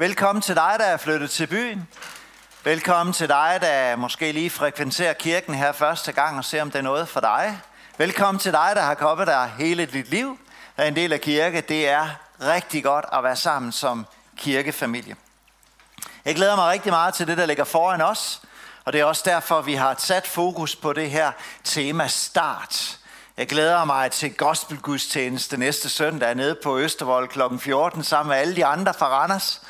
Velkommen 0.00 0.42
til 0.42 0.54
dig, 0.54 0.76
der 0.78 0.84
er 0.84 0.96
flyttet 0.96 1.30
til 1.30 1.46
byen. 1.46 1.88
Velkommen 2.64 3.12
til 3.12 3.28
dig, 3.28 3.58
der 3.60 3.96
måske 3.96 4.32
lige 4.32 4.50
frekventerer 4.50 5.12
kirken 5.12 5.54
her 5.54 5.72
første 5.72 6.12
gang 6.12 6.38
og 6.38 6.44
ser, 6.44 6.62
om 6.62 6.70
det 6.70 6.78
er 6.78 6.82
noget 6.82 7.08
for 7.08 7.20
dig. 7.20 7.60
Velkommen 7.96 8.38
til 8.38 8.52
dig, 8.52 8.72
der 8.74 8.82
har 8.82 8.94
kommet 8.94 9.26
der 9.26 9.46
hele 9.46 9.86
dit 9.86 10.10
liv. 10.10 10.38
Der 10.76 10.82
er 10.82 10.88
en 10.88 10.96
del 10.96 11.12
af 11.12 11.20
kirke. 11.20 11.60
Det 11.60 11.88
er 11.88 12.08
rigtig 12.40 12.84
godt 12.84 13.04
at 13.12 13.24
være 13.24 13.36
sammen 13.36 13.72
som 13.72 14.06
kirkefamilie. 14.36 15.16
Jeg 16.24 16.34
glæder 16.34 16.56
mig 16.56 16.70
rigtig 16.70 16.92
meget 16.92 17.14
til 17.14 17.26
det, 17.26 17.38
der 17.38 17.46
ligger 17.46 17.64
foran 17.64 18.00
os. 18.00 18.42
Og 18.84 18.92
det 18.92 19.00
er 19.00 19.04
også 19.04 19.22
derfor, 19.24 19.60
vi 19.60 19.74
har 19.74 19.94
sat 19.98 20.26
fokus 20.26 20.76
på 20.76 20.92
det 20.92 21.10
her 21.10 21.32
tema 21.64 22.08
start. 22.08 22.98
Jeg 23.36 23.46
glæder 23.46 23.84
mig 23.84 24.10
til 24.10 24.34
gospelgudstjeneste 24.34 25.56
næste 25.56 25.88
søndag 25.88 26.34
nede 26.34 26.56
på 26.62 26.78
Østervold 26.78 27.28
kl. 27.28 27.40
14 27.58 28.04
sammen 28.04 28.28
med 28.28 28.36
alle 28.36 28.56
de 28.56 28.66
andre 28.66 28.94
fra 28.94 29.08
Randers 29.08 29.62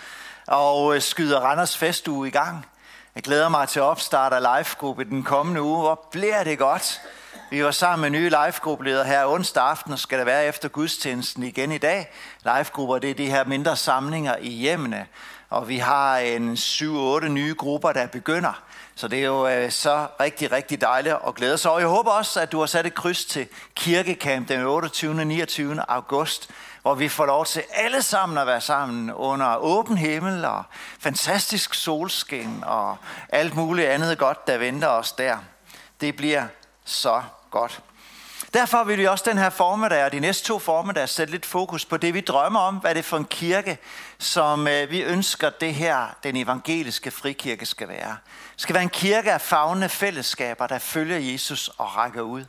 og 0.49 0.95
øh, 0.95 1.03
skyder 1.03 1.41
Randers 1.41 1.77
festuge 1.77 2.29
i 2.29 2.31
gang. 2.31 2.67
Jeg 3.15 3.23
glæder 3.23 3.49
mig 3.49 3.69
til 3.69 3.83
opstart 3.83 4.33
af 4.33 4.41
livegruppe 4.41 5.05
den 5.05 5.23
kommende 5.23 5.63
uge. 5.63 5.81
Hvor 5.81 6.09
bliver 6.11 6.45
det 6.45 6.59
godt? 6.59 7.01
Vi 7.51 7.65
var 7.65 7.71
sammen 7.71 8.13
med 8.13 8.21
nye 8.21 8.29
livegruppeleder 8.29 9.05
her 9.05 9.27
onsdag 9.27 9.63
aften, 9.63 9.93
og 9.93 9.99
skal 9.99 10.19
der 10.19 10.25
være 10.25 10.47
efter 10.47 10.69
gudstjenesten 10.69 11.43
igen 11.43 11.73
i 11.73 11.79
dag. 11.79 12.13
Livegrupper, 12.45 12.99
det 12.99 13.11
er 13.11 13.15
de 13.15 13.31
her 13.31 13.45
mindre 13.45 13.77
samlinger 13.77 14.37
i 14.41 14.49
hjemmene. 14.49 15.07
Og 15.51 15.69
vi 15.69 15.79
har 15.79 16.19
en 16.19 16.53
7-8 16.53 17.29
nye 17.29 17.55
grupper, 17.55 17.93
der 17.93 18.07
begynder. 18.07 18.63
Så 18.95 19.09
det 19.09 19.19
er 19.19 19.25
jo 19.25 19.49
øh, 19.49 19.71
så 19.71 20.07
rigtig, 20.21 20.53
rigtig 20.53 20.81
dejligt 20.81 21.17
at 21.27 21.35
glæde 21.35 21.59
sig. 21.59 21.71
Og 21.71 21.81
jeg 21.81 21.89
håber 21.89 22.11
også, 22.11 22.41
at 22.41 22.53
du 22.53 22.59
har 22.59 22.67
sat 22.67 22.87
et 22.87 22.95
kryds 22.95 23.25
til 23.25 23.49
kirkekamp 23.75 24.49
den 24.49 24.67
28. 24.67 25.11
og 25.11 25.27
29. 25.27 25.83
august, 25.89 26.51
hvor 26.89 26.95
vi 26.95 27.09
får 27.09 27.27
lov 27.27 27.47
til 27.47 27.63
alle 27.75 28.03
sammen 28.03 28.39
at 28.39 28.47
være 28.47 28.61
sammen 28.61 29.13
under 29.13 29.57
åben 29.57 29.99
himmel 29.99 30.45
og 30.45 30.63
fantastisk 31.01 31.75
solskin 31.75 32.65
og 32.67 32.97
alt 33.29 33.55
muligt 33.55 33.89
andet 33.89 34.19
godt, 34.19 34.47
der 34.47 34.59
venter 34.59 34.89
os 34.89 35.13
der. 35.13 35.37
Det 36.01 36.17
bliver 36.17 36.45
så 36.85 37.23
godt. 37.51 37.83
Derfor 38.55 38.85
vil 38.85 38.99
vi 38.99 39.07
også 39.07 39.25
den 39.29 39.39
her 39.39 39.51
formiddag 39.51 40.05
og 40.05 40.13
de 40.13 40.21
næste 40.21 40.45
to 40.45 40.59
formiddag 40.59 41.09
sætte 41.09 41.33
lidt 41.33 41.47
fokus 41.47 41.85
på 41.85 41.97
det, 41.97 42.15
vi 42.15 42.21
drømmer 42.21 42.61
om, 42.61 42.77
hvad 42.77 42.95
det 42.95 42.99
er 42.99 43.03
for 43.03 43.17
en 43.17 43.25
kirke, 43.25 43.79
som 44.19 44.69
øh, 44.69 44.91
vi 44.91 45.03
ønsker 45.03 45.51
det 45.51 45.75
her, 45.75 46.07
den 46.23 46.37
evangeliske 46.37 47.11
frikirke 47.11 47.67
skal 47.67 47.89
være. 47.89 48.17
Det 48.53 48.61
skal 48.61 48.75
være 48.75 48.83
en 48.83 48.89
kirke 48.89 49.33
af 49.33 49.41
fagne 49.41 49.89
fællesskaber, 49.89 50.67
der 50.67 50.79
følger 50.79 51.19
Jesus 51.19 51.69
og 51.69 51.97
rækker 51.97 52.23
ud. 52.23 52.45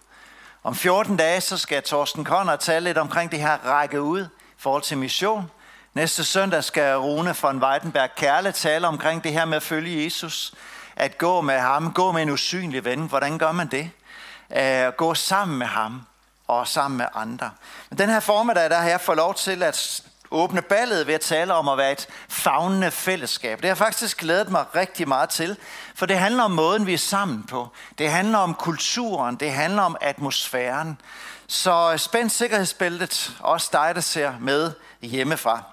Om 0.63 0.75
14 0.75 1.17
dage, 1.17 1.41
så 1.41 1.57
skal 1.57 1.83
Torsten 1.83 2.25
Conner 2.25 2.55
tale 2.55 2.83
lidt 2.83 2.97
omkring 2.97 3.31
det 3.31 3.39
her 3.39 3.57
række 3.65 4.01
ud 4.01 4.25
i 4.25 4.27
forhold 4.57 4.81
til 4.81 4.97
mission. 4.97 5.51
Næste 5.93 6.23
søndag 6.23 6.63
skal 6.63 6.97
Rune 6.97 7.35
von 7.41 7.63
Weidenberg 7.63 8.09
Kærle 8.15 8.51
tale 8.51 8.87
omkring 8.87 9.23
det 9.23 9.33
her 9.33 9.45
med 9.45 9.57
at 9.57 9.63
følge 9.63 10.03
Jesus. 10.03 10.53
At 10.95 11.17
gå 11.17 11.41
med 11.41 11.59
ham, 11.59 11.93
gå 11.93 12.11
med 12.11 12.21
en 12.21 12.29
usynlig 12.29 12.85
ven. 12.85 12.99
Hvordan 12.99 13.37
gør 13.37 13.51
man 13.51 13.67
det? 13.67 13.91
At 14.49 14.97
gå 14.97 15.13
sammen 15.13 15.57
med 15.57 15.67
ham 15.67 16.01
og 16.47 16.67
sammen 16.67 16.97
med 16.97 17.05
andre. 17.13 17.51
Men 17.89 17.97
den 17.97 18.09
her 18.09 18.19
formiddag, 18.19 18.69
der 18.69 18.77
har 18.77 18.89
jeg 18.89 19.01
fået 19.01 19.17
lov 19.17 19.35
til 19.35 19.63
at 19.63 20.03
åbne 20.31 20.61
ballet 20.61 21.07
ved 21.07 21.13
at 21.13 21.21
tale 21.21 21.53
om 21.53 21.67
at 21.67 21.77
være 21.77 21.91
et 21.91 22.07
fagnende 22.29 22.91
fællesskab. 22.91 23.57
Det 23.57 23.65
har 23.65 23.69
jeg 23.69 23.77
faktisk 23.77 24.17
glædet 24.17 24.49
mig 24.49 24.65
rigtig 24.75 25.07
meget 25.07 25.29
til, 25.29 25.57
for 25.95 26.05
det 26.05 26.19
handler 26.19 26.43
om 26.43 26.51
måden, 26.51 26.85
vi 26.85 26.93
er 26.93 26.97
sammen 26.97 27.43
på. 27.43 27.67
Det 27.97 28.11
handler 28.11 28.37
om 28.37 28.53
kulturen, 28.53 29.35
det 29.35 29.51
handler 29.51 29.81
om 29.81 29.97
atmosfæren. 30.01 31.01
Så 31.47 31.97
spænd 31.97 32.29
sikkerhedsbæltet, 32.29 33.37
også 33.39 33.69
dig, 33.73 33.91
der 33.95 34.01
ser 34.01 34.33
med 34.39 34.71
hjemmefra. 35.01 35.63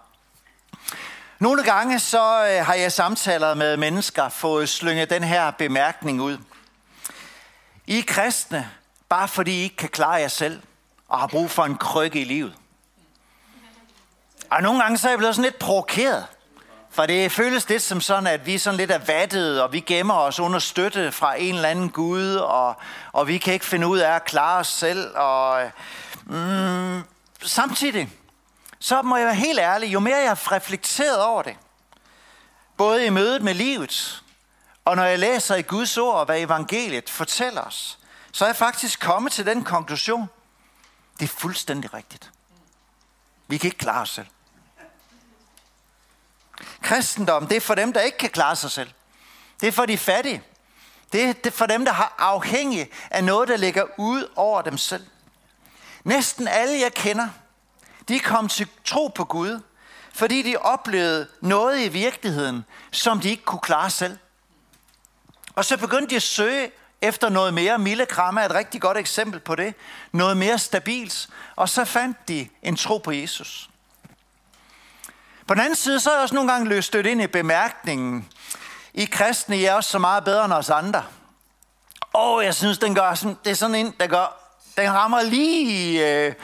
Nogle 1.39 1.65
gange 1.65 1.99
så 1.99 2.47
øh, 2.47 2.67
har 2.67 2.75
jeg 2.75 2.93
samtaler 2.93 3.55
med 3.55 3.77
mennesker 3.77 4.29
fået 4.29 4.69
slynget 4.69 5.11
den 5.11 5.25
her 5.25 5.51
bemærkning 5.51 6.23
ud. 6.23 6.39
I 7.87 7.99
er 7.99 8.03
kristne, 8.07 8.71
bare 9.09 9.29
fordi 9.29 9.61
I 9.61 9.63
ikke 9.63 9.77
kan 9.77 9.89
klare 9.89 10.13
jer 10.13 10.29
selv 10.29 10.63
og 11.09 11.19
har 11.19 11.27
brug 11.27 11.51
for 11.51 11.65
en 11.65 11.77
krykke 11.77 12.21
i 12.21 12.25
livet. 12.25 12.55
Og 14.51 14.63
nogle 14.63 14.83
gange 14.83 14.99
så 14.99 15.09
er 15.09 15.13
jeg 15.13 15.19
blevet 15.19 15.35
sådan 15.35 15.51
lidt 15.51 15.59
provokeret. 15.59 16.27
For 16.91 17.07
det 17.07 17.33
føles 17.33 17.69
lidt 17.69 17.83
som 17.83 18.01
sådan, 18.01 18.27
at 18.27 18.47
vi 18.47 18.55
er 18.55 18.59
sådan 18.59 18.77
lidt 18.77 18.91
er 18.91 18.99
vattede, 18.99 19.65
og 19.65 19.73
vi 19.73 19.81
gemmer 19.81 20.15
os 20.15 20.41
under 20.41 20.59
støtte 20.59 21.13
fra 21.13 21.35
en 21.41 21.55
eller 21.55 21.69
anden 21.69 21.91
Gud, 21.91 22.35
og, 22.35 22.75
og 23.13 23.29
vi 23.29 23.39
kan 23.39 23.55
ikke 23.55 23.67
finde 23.67 23.87
ud 23.87 23.99
af 23.99 24.11
at 24.11 24.25
klare 24.25 24.59
os 24.59 24.67
selv. 24.69 25.17
Og, 25.17 25.71
mm, 26.25 27.03
samtidig, 27.43 28.13
så 28.79 29.03
må 29.03 29.17
jeg 29.17 29.27
være 29.27 29.35
helt 29.35 29.59
ærlig, 29.59 29.93
jo 29.93 30.01
mere 30.01 30.17
jeg 30.17 30.29
har 30.29 30.53
reflekteret 30.53 31.23
over 31.23 31.43
det, 31.43 31.57
både 32.77 33.07
i 33.07 33.11
mødet 33.11 33.43
med 33.43 33.55
livet, 33.55 34.23
og 34.85 34.97
når 34.97 35.05
jeg 35.05 35.19
læser 35.19 35.55
i 35.55 35.63
Guds 35.63 35.99
ord, 35.99 36.27
hvad 36.27 36.41
evangeliet 36.41 37.11
fortæller 37.11 37.61
os, 37.61 37.99
så 38.33 38.45
er 38.45 38.49
jeg 38.49 38.57
faktisk 38.57 39.01
kommet 39.01 39.33
til 39.33 39.47
den 39.47 39.65
konklusion, 39.65 40.29
det 41.21 41.25
er 41.25 41.35
fuldstændig 41.39 41.95
rigtigt. 41.95 42.31
Vi 43.49 43.59
kan 43.59 43.69
ikke 43.69 43.79
klare 43.79 44.03
os 44.03 44.11
selv. 44.11 44.27
Kristendom, 46.83 47.47
det 47.47 47.57
er 47.57 47.61
for 47.61 47.75
dem, 47.75 47.93
der 47.93 48.01
ikke 48.01 48.19
kan 48.19 48.31
klare 48.31 48.57
sig 48.57 48.71
selv. 48.71 48.91
Det 49.61 49.67
er 49.67 49.73
for 49.73 49.87
de 49.87 49.99
fattige. 49.99 50.43
Det 51.13 51.47
er 51.47 51.51
for 51.51 51.67
dem, 51.67 51.85
der 51.85 51.93
har 51.93 52.15
afhængig 52.19 52.91
af 53.11 53.25
noget, 53.25 53.49
der 53.49 53.57
ligger 53.57 53.85
ud 53.99 54.29
over 54.37 54.63
dem 54.63 54.79
selv. 54.79 55.07
Næsten 56.05 56.49
alle, 56.49 56.81
jeg 56.81 56.95
kender, 56.95 57.29
de 58.09 58.21
kom 58.21 58.49
til 58.49 58.69
tro 58.85 59.09
på 59.09 59.25
Gud, 59.25 59.61
fordi 60.13 60.43
de 60.43 60.57
oplevede 60.57 61.29
noget 61.41 61.81
i 61.81 61.89
virkeligheden, 61.89 62.65
som 62.91 63.21
de 63.21 63.29
ikke 63.31 63.45
kunne 63.45 63.61
klare 63.61 63.91
selv. 63.91 64.19
Og 65.55 65.65
så 65.65 65.77
begyndte 65.77 66.11
de 66.11 66.17
at 66.17 66.23
søge 66.23 66.71
efter 67.03 67.29
noget 67.29 67.55
mere. 67.55 67.79
Mille 67.79 68.07
Kramme 68.07 68.41
er 68.41 68.45
et 68.45 68.55
rigtig 68.55 68.81
godt 68.81 68.97
eksempel 68.97 69.41
på 69.41 69.55
det. 69.55 69.75
Noget 70.13 70.37
mere 70.37 70.59
stabilt. 70.59 71.29
Og 71.57 71.69
så 71.69 71.85
fandt 71.85 72.29
de 72.29 72.49
en 72.63 72.77
tro 72.77 72.99
på 72.99 73.13
Jesus. 73.13 73.71
På 75.47 75.55
den 75.55 75.61
anden 75.63 75.77
side, 75.77 76.01
så 76.01 76.11
er 76.11 76.15
jeg 76.15 76.23
også 76.23 76.35
nogle 76.35 76.53
gange 76.53 76.69
løst 76.69 76.87
stødt 76.87 77.07
ind 77.07 77.23
i 77.23 77.27
bemærkningen. 77.27 78.29
I 78.95 79.05
kristne, 79.05 79.59
I 79.59 79.65
er 79.65 79.75
også 79.75 79.91
så 79.91 79.99
meget 79.99 80.25
bedre 80.25 80.45
end 80.45 80.53
os 80.53 80.71
andre. 80.71 81.05
Og 82.13 82.45
jeg 82.45 82.55
synes, 82.55 82.79
den 82.79 82.95
gør 82.95 83.15
sådan, 83.15 83.37
det 83.45 83.51
er 83.51 83.55
sådan 83.55 83.75
en, 83.75 83.95
der 84.01 84.07
gør, 84.07 84.37
den 84.77 84.93
rammer 84.93 85.23
lige, 85.23 86.09
øh, 86.09 86.35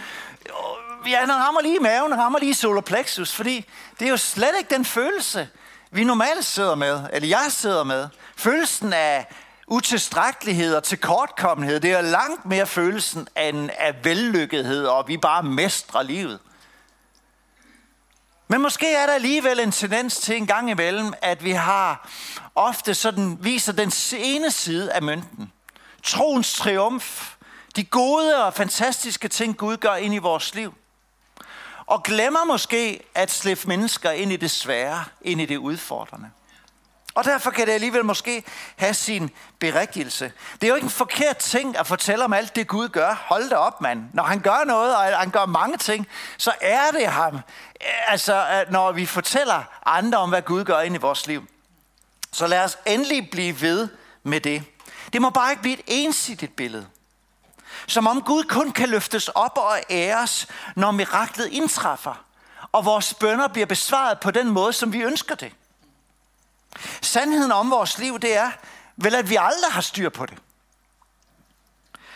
ja, 1.07 1.21
den 1.21 1.33
rammer 1.33 1.61
lige 1.61 1.77
i 1.77 1.79
maven, 1.79 2.13
den 2.13 2.21
rammer 2.21 2.39
lige 2.39 2.51
i 2.51 2.55
solar 2.55 2.81
plexus, 2.81 3.33
fordi 3.33 3.67
det 3.99 4.07
er 4.07 4.11
jo 4.11 4.17
slet 4.17 4.51
ikke 4.59 4.75
den 4.75 4.85
følelse, 4.85 5.49
vi 5.91 6.05
normalt 6.05 6.45
sidder 6.45 6.75
med, 6.75 7.01
eller 7.13 7.29
jeg 7.29 7.47
sidder 7.49 7.85
med. 7.85 8.09
Følelsen 8.37 8.93
af 8.93 9.27
utilstrækkelighed 9.67 10.75
og 10.75 10.85
tilkortkommenhed, 10.85 11.81
det 11.81 11.93
er 11.93 12.01
langt 12.01 12.47
mere 12.47 12.67
følelsen 12.67 13.29
end 13.37 13.71
af 13.79 14.05
vellykkethed, 14.05 14.87
og 14.87 15.09
vi 15.09 15.17
bare 15.17 15.43
mestrer 15.43 16.03
livet. 16.03 16.39
Men 18.53 18.61
måske 18.63 18.95
er 18.95 19.07
der 19.07 19.15
alligevel 19.15 19.61
en 19.61 19.73
tendens 19.73 20.17
til 20.17 20.37
en 20.37 20.47
gang 20.47 20.71
imellem, 20.71 21.13
at 21.23 21.45
vi 21.45 21.51
har 21.51 22.09
ofte 22.55 22.95
sådan, 22.95 23.39
viser 23.41 23.73
den 23.73 23.93
ene 24.17 24.51
side 24.51 24.93
af 24.93 25.03
mønten. 25.03 25.53
Troens 26.03 26.55
triumf. 26.55 27.35
De 27.77 27.85
gode 27.85 28.45
og 28.45 28.55
fantastiske 28.55 29.29
ting, 29.29 29.57
Gud 29.57 29.77
gør 29.77 29.95
ind 29.95 30.15
i 30.15 30.19
vores 30.19 30.55
liv. 30.55 30.75
Og 31.87 32.03
glemmer 32.03 32.45
måske 32.45 33.01
at 33.15 33.31
slippe 33.31 33.69
mennesker 33.69 34.11
ind 34.11 34.33
i 34.33 34.37
det 34.37 34.51
svære, 34.51 35.05
ind 35.23 35.41
i 35.41 35.47
det 35.47 35.57
udfordrende. 35.57 36.31
Og 37.15 37.25
derfor 37.25 37.51
kan 37.51 37.67
det 37.67 37.73
alligevel 37.73 38.05
måske 38.05 38.45
have 38.77 38.95
sin 38.95 39.31
berigtigelse. 39.59 40.33
Det 40.55 40.63
er 40.63 40.69
jo 40.69 40.75
ikke 40.75 40.85
en 40.85 40.91
forkert 40.91 41.37
ting 41.37 41.79
at 41.79 41.87
fortælle 41.87 42.25
om 42.25 42.33
alt 42.33 42.57
det 42.57 42.69
Gud 42.69 42.89
gør. 42.89 43.25
Hold 43.27 43.51
da 43.51 43.57
op, 43.57 43.81
mand. 43.81 44.05
Når 44.13 44.23
han 44.23 44.41
gør 44.41 44.65
noget, 44.67 44.97
og 44.97 45.03
han 45.03 45.31
gør 45.31 45.47
mange 45.47 45.77
ting, 45.77 46.07
så 46.39 46.53
er 46.61 46.91
det 46.91 47.07
ham. 47.07 47.39
Altså, 48.07 48.65
når 48.71 48.93
vi 48.93 49.07
fortæller 49.07 49.63
andre 49.87 50.19
om, 50.19 50.29
hvad 50.29 50.43
Gud 50.43 50.65
gør 50.65 50.81
ind 50.81 50.95
i 50.95 50.99
vores 50.99 51.27
liv. 51.27 51.47
Så 52.33 52.47
lad 52.47 52.65
os 52.65 52.79
endelig 52.87 53.29
blive 53.31 53.61
ved 53.61 53.89
med 54.23 54.41
det. 54.41 54.65
Det 55.13 55.23
må 55.23 55.31
bare 55.31 55.51
ikke 55.51 55.63
blive 55.63 55.75
et 55.75 55.85
ensidigt 55.87 56.57
billede. 56.57 56.87
Som 57.87 58.07
om 58.07 58.23
Gud 58.23 58.45
kun 58.45 58.73
kan 58.73 58.89
løftes 58.89 59.29
op 59.29 59.59
og 59.59 59.81
æres, 59.91 60.47
når 60.77 60.91
miraklet 60.91 61.47
indtræffer, 61.47 62.25
og 62.73 62.85
vores 62.85 63.15
bønder 63.15 63.49
bliver 63.49 63.67
besvaret 63.67 64.21
på 64.21 64.31
den 64.31 64.51
måde, 64.51 64.73
som 64.73 64.93
vi 64.93 65.03
ønsker 65.03 65.35
det. 65.35 65.53
Sandheden 67.03 67.53
om 67.53 67.71
vores 67.71 67.99
liv, 67.99 68.19
det 68.19 68.37
er 68.37 68.51
vel, 68.97 69.15
at 69.15 69.31
vi 69.31 69.37
aldrig 69.41 69.73
har 69.73 69.81
styr 69.81 70.09
på 70.09 70.27
det. 70.27 70.39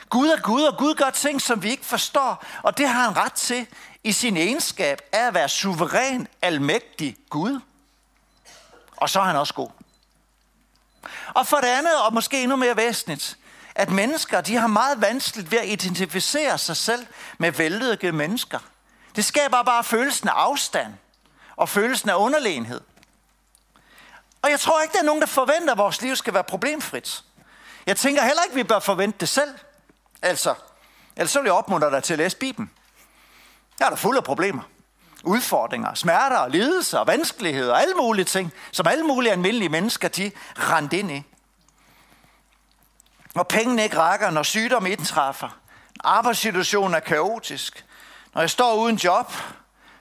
Gud 0.09 0.29
er 0.29 0.41
Gud, 0.41 0.63
og 0.63 0.79
Gud 0.79 0.95
gør 0.95 1.11
ting, 1.11 1.43
som 1.43 1.63
vi 1.63 1.71
ikke 1.71 1.85
forstår, 1.85 2.45
og 2.63 2.79
det 2.79 2.89
har 2.89 3.03
han 3.03 3.17
ret 3.17 3.33
til 3.33 3.67
i 4.05 4.13
sin 4.13 4.37
egenskab 4.37 5.01
af 5.13 5.27
at 5.27 5.35
være 5.35 5.49
suveræn, 5.49 6.29
almægtig 6.43 7.17
Gud. 7.31 7.61
Og 8.97 9.11
så 9.11 9.21
er 9.21 9.25
han 9.25 9.37
også 9.37 9.55
god. 9.55 9.71
Og 11.35 11.47
for 11.47 11.57
det 11.57 11.67
andet, 11.67 12.01
og 12.01 12.15
måske 12.15 12.43
endnu 12.43 12.57
mere 12.57 12.77
væsentligt, 12.77 13.39
at 13.75 13.91
mennesker, 13.91 14.41
de 14.41 14.57
har 14.57 14.67
meget 14.67 15.01
vanskeligt 15.01 15.51
ved 15.51 15.59
at 15.59 15.69
identificere 15.69 16.59
sig 16.59 16.77
selv 16.77 17.07
med 17.39 17.53
vældige 17.53 18.13
mennesker. 18.13 18.59
Det 19.17 19.25
skaber 19.25 19.63
bare 19.63 19.85
følelsen 19.85 20.29
af 20.29 20.33
afstand 20.33 20.95
og 21.57 21.69
følelsen 21.69 22.11
af 22.11 22.15
underlegenhed. 22.15 22.81
Og 24.43 24.51
jeg 24.51 24.61
tror 24.61 24.83
ikke, 24.83 24.93
der 24.93 24.99
er 24.99 25.05
nogen, 25.05 25.21
der 25.21 25.27
forventer, 25.27 25.73
at 25.73 25.79
vores 25.79 26.03
liv 26.03 26.17
skal 26.17 26.35
være 26.35 26.45
problemfrit. 26.45 27.25
Jeg 27.87 27.97
tænker 27.97 28.23
heller 28.23 28.43
ikke, 28.43 28.53
at 28.53 28.57
vi 28.57 28.63
bør 28.63 28.79
forvente 28.79 29.19
det 29.21 29.29
selv. 29.29 29.55
Altså, 30.23 30.55
ellers 31.17 31.31
så 31.31 31.41
vil 31.41 31.47
jeg 31.47 31.55
opmuntre 31.55 31.91
dig 31.91 32.03
til 32.03 32.15
at 32.15 32.19
læse 32.19 32.37
Bibelen. 32.37 32.71
Jeg 33.79 33.87
er 33.87 33.91
der 33.91 33.97
fuld 33.97 34.17
af 34.17 34.25
problemer. 34.25 34.63
Udfordringer, 35.25 35.95
smerter, 35.95 36.49
lidelser, 36.49 37.05
vanskeligheder 37.05 37.73
og 37.73 37.83
alle 37.83 37.95
mulige 37.95 38.25
ting, 38.25 38.53
som 38.73 38.87
alle 38.87 39.05
mulige 39.05 39.33
almindelige 39.33 39.69
mennesker, 39.69 40.09
de 40.09 40.31
rent 40.57 40.93
ind 40.93 41.11
i. 41.11 41.23
Når 43.35 43.43
pengene 43.43 43.83
ikke 43.83 43.99
rækker, 43.99 44.31
når 44.31 44.43
sygdom 44.43 44.87
indtræffer, 44.87 45.49
når 45.97 46.11
arbejdssituationen 46.11 46.95
er 46.95 47.01
kaotisk, 47.01 47.85
når 48.35 48.43
jeg 48.43 48.51
står 48.51 48.75
uden 48.75 48.97
job, 48.97 49.33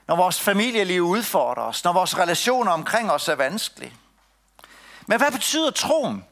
når 0.06 0.16
vores 0.16 0.40
familieliv 0.40 1.02
udfordrer 1.02 1.62
os, 1.62 1.84
når 1.84 1.92
vores 1.92 2.18
relationer 2.18 2.72
omkring 2.72 3.10
os 3.10 3.28
er 3.28 3.34
vanskelige. 3.34 3.96
Men 5.06 5.18
hvad 5.18 5.32
betyder 5.32 5.70
troen? 5.70 6.24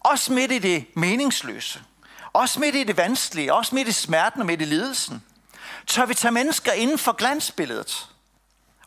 Også 0.00 0.32
midt 0.32 0.52
i 0.52 0.58
det 0.58 0.86
meningsløse. 0.96 1.82
Også 2.32 2.60
midt 2.60 2.74
i 2.74 2.84
det 2.84 2.96
vanskelige. 2.96 3.54
Også 3.54 3.74
midt 3.74 3.88
i 3.88 3.92
smerten 3.92 4.40
og 4.40 4.46
midt 4.46 4.62
i 4.62 4.64
lidelsen. 4.64 5.22
Tør 5.86 6.06
vi 6.06 6.14
tage 6.14 6.32
mennesker 6.32 6.72
inden 6.72 6.98
for 6.98 7.12
glansbilledet? 7.12 8.08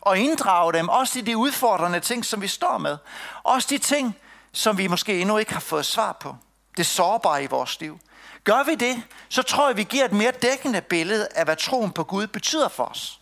Og 0.01 0.17
inddrage 0.17 0.73
dem 0.73 0.89
også 0.89 1.19
i 1.19 1.21
de 1.21 1.37
udfordrende 1.37 1.99
ting, 1.99 2.25
som 2.25 2.41
vi 2.41 2.47
står 2.47 2.77
med. 2.77 2.97
Også 3.43 3.67
de 3.71 3.77
ting, 3.77 4.15
som 4.51 4.77
vi 4.77 4.87
måske 4.87 5.21
endnu 5.21 5.37
ikke 5.37 5.53
har 5.53 5.59
fået 5.59 5.85
svar 5.85 6.11
på. 6.11 6.35
Det 6.77 6.85
sårbare 6.85 7.43
i 7.43 7.47
vores 7.47 7.79
liv. 7.79 7.99
Gør 8.43 8.63
vi 8.63 8.75
det, 8.75 9.03
så 9.29 9.43
tror 9.43 9.67
jeg, 9.67 9.77
vi 9.77 9.83
giver 9.83 10.05
et 10.05 10.11
mere 10.11 10.31
dækkende 10.31 10.81
billede 10.81 11.27
af, 11.35 11.45
hvad 11.45 11.55
troen 11.55 11.91
på 11.91 12.03
Gud 12.03 12.27
betyder 12.27 12.67
for 12.67 12.85
os. 12.85 13.19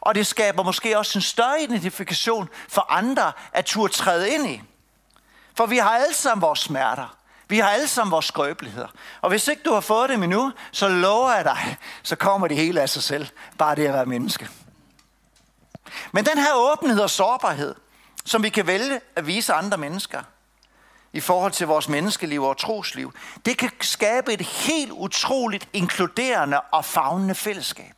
Og 0.00 0.14
det 0.14 0.26
skaber 0.26 0.62
måske 0.62 0.98
også 0.98 1.18
en 1.18 1.22
større 1.22 1.62
identifikation 1.62 2.48
for 2.68 2.92
andre 2.92 3.32
at 3.52 3.64
turde 3.64 3.92
træde 3.92 4.30
ind 4.30 4.46
i. 4.46 4.62
For 5.54 5.66
vi 5.66 5.78
har 5.78 5.90
alle 5.90 6.14
sammen 6.14 6.42
vores 6.42 6.60
smerter. 6.60 7.16
Vi 7.48 7.58
har 7.58 7.68
alle 7.68 7.88
sammen 7.88 8.10
vores 8.10 8.24
skrøbeligheder. 8.24 8.88
Og 9.20 9.28
hvis 9.28 9.48
ikke 9.48 9.62
du 9.62 9.72
har 9.72 9.80
fået 9.80 10.10
dem 10.10 10.22
endnu, 10.22 10.52
så 10.72 10.88
lover 10.88 11.34
jeg 11.34 11.44
dig, 11.44 11.76
så 12.02 12.16
kommer 12.16 12.48
det 12.48 12.56
hele 12.56 12.80
af 12.80 12.88
sig 12.88 13.02
selv. 13.02 13.26
Bare 13.58 13.74
det 13.74 13.86
at 13.86 13.94
være 13.94 14.06
menneske. 14.06 14.48
Men 16.12 16.24
den 16.24 16.38
her 16.38 16.54
åbenhed 16.54 17.00
og 17.00 17.10
sårbarhed, 17.10 17.74
som 18.24 18.42
vi 18.42 18.48
kan 18.48 18.66
vælge 18.66 19.00
at 19.16 19.26
vise 19.26 19.52
andre 19.52 19.78
mennesker, 19.78 20.22
i 21.12 21.20
forhold 21.20 21.52
til 21.52 21.66
vores 21.66 21.88
menneskeliv 21.88 22.42
og 22.42 22.56
trosliv, 22.56 23.14
det 23.46 23.58
kan 23.58 23.70
skabe 23.80 24.32
et 24.32 24.42
helt 24.42 24.92
utroligt 24.92 25.68
inkluderende 25.72 26.60
og 26.60 26.84
fagnende 26.84 27.34
fællesskab. 27.34 27.95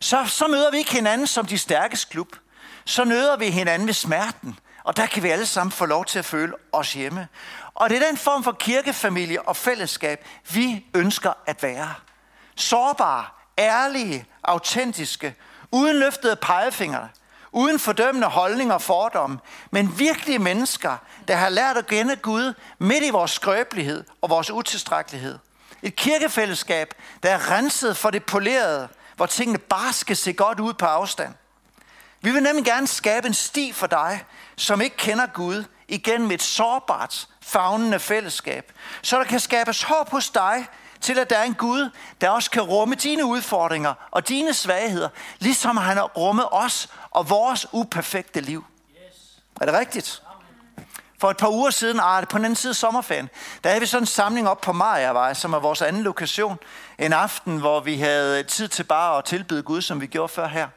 Så, 0.00 0.24
så 0.26 0.46
møder 0.46 0.70
vi 0.70 0.78
ikke 0.78 0.92
hinanden 0.92 1.26
som 1.26 1.46
de 1.46 1.58
stærkeste 1.58 2.10
klub. 2.10 2.36
Så 2.84 3.04
møder 3.04 3.36
vi 3.36 3.50
hinanden 3.50 3.86
ved 3.86 3.94
smerten. 3.94 4.58
Og 4.84 4.96
der 4.96 5.06
kan 5.06 5.22
vi 5.22 5.28
alle 5.28 5.46
sammen 5.46 5.72
få 5.72 5.86
lov 5.86 6.04
til 6.04 6.18
at 6.18 6.24
føle 6.24 6.52
os 6.72 6.92
hjemme. 6.92 7.28
Og 7.74 7.90
det 7.90 8.02
er 8.02 8.06
den 8.06 8.16
form 8.16 8.44
for 8.44 8.52
kirkefamilie 8.52 9.42
og 9.42 9.56
fællesskab, 9.56 10.26
vi 10.52 10.86
ønsker 10.94 11.32
at 11.46 11.62
være. 11.62 11.94
Sårbare, 12.56 13.24
ærlige, 13.58 14.26
autentiske, 14.44 15.34
uden 15.70 15.96
løftede 15.96 16.36
pegefingre, 16.36 17.08
uden 17.52 17.78
fordømmende 17.78 18.28
holdninger 18.28 18.74
og 18.74 18.82
fordomme, 18.82 19.38
men 19.70 19.98
virkelige 19.98 20.38
mennesker, 20.38 20.96
der 21.28 21.36
har 21.36 21.48
lært 21.48 21.76
at 21.76 21.86
kende 21.86 22.16
Gud 22.16 22.54
midt 22.78 23.04
i 23.04 23.10
vores 23.10 23.30
skrøbelighed 23.30 24.04
og 24.22 24.30
vores 24.30 24.50
utilstrækkelighed. 24.50 25.38
Et 25.82 25.96
kirkefællesskab, 25.96 26.94
der 27.22 27.30
er 27.30 27.50
renset 27.50 27.96
for 27.96 28.10
det 28.10 28.24
polerede, 28.24 28.88
hvor 29.16 29.26
tingene 29.26 29.58
bare 29.58 29.92
skal 29.92 30.16
se 30.16 30.32
godt 30.32 30.60
ud 30.60 30.74
på 30.74 30.86
afstand. 30.86 31.34
Vi 32.20 32.30
vil 32.30 32.42
nemlig 32.42 32.64
gerne 32.64 32.86
skabe 32.86 33.26
en 33.26 33.34
sti 33.34 33.72
for 33.72 33.86
dig, 33.86 34.24
som 34.56 34.80
ikke 34.80 34.96
kender 34.96 35.26
Gud, 35.26 35.64
igennem 35.88 36.30
et 36.30 36.42
sårbart, 36.42 37.28
fagnende 37.40 37.98
fællesskab. 37.98 38.72
Så 39.02 39.18
der 39.18 39.24
kan 39.24 39.40
skabes 39.40 39.82
håb 39.82 40.10
hos 40.10 40.30
dig, 40.30 40.66
til 41.00 41.18
at 41.18 41.30
der 41.30 41.38
er 41.38 41.42
en 41.42 41.54
Gud, 41.54 41.90
der 42.20 42.30
også 42.30 42.50
kan 42.50 42.62
rumme 42.62 42.94
dine 42.94 43.24
udfordringer 43.24 43.94
og 44.10 44.28
dine 44.28 44.54
svagheder, 44.54 45.08
ligesom 45.38 45.76
han 45.76 45.96
har 45.96 46.04
rummet 46.04 46.48
os 46.50 46.88
og 47.10 47.30
vores 47.30 47.66
uperfekte 47.72 48.40
liv. 48.40 48.64
Yes. 48.90 49.42
Er 49.60 49.66
det 49.66 49.74
rigtigt? 49.74 50.22
For 51.20 51.30
et 51.30 51.36
par 51.36 51.48
uger 51.48 51.70
siden, 51.70 52.00
ah, 52.02 52.26
på 52.26 52.38
den 52.38 52.44
anden 52.44 52.56
side 52.56 52.70
af 52.70 52.76
sommerferien, 52.76 53.28
der 53.64 53.70
havde 53.70 53.80
vi 53.80 53.86
sådan 53.86 54.02
en 54.02 54.06
samling 54.06 54.48
op 54.48 54.60
på 54.60 54.72
Mariavej, 54.72 55.34
som 55.34 55.52
er 55.52 55.58
vores 55.58 55.82
anden 55.82 56.02
lokation. 56.02 56.58
En 56.98 57.12
aften, 57.12 57.58
hvor 57.58 57.80
vi 57.80 57.96
havde 57.96 58.42
tid 58.42 58.68
til 58.68 58.84
bare 58.84 59.18
at 59.18 59.24
tilbyde 59.24 59.62
Gud, 59.62 59.82
som 59.82 60.00
vi 60.00 60.06
gjorde 60.06 60.32
før 60.32 60.48
her. 60.48 60.68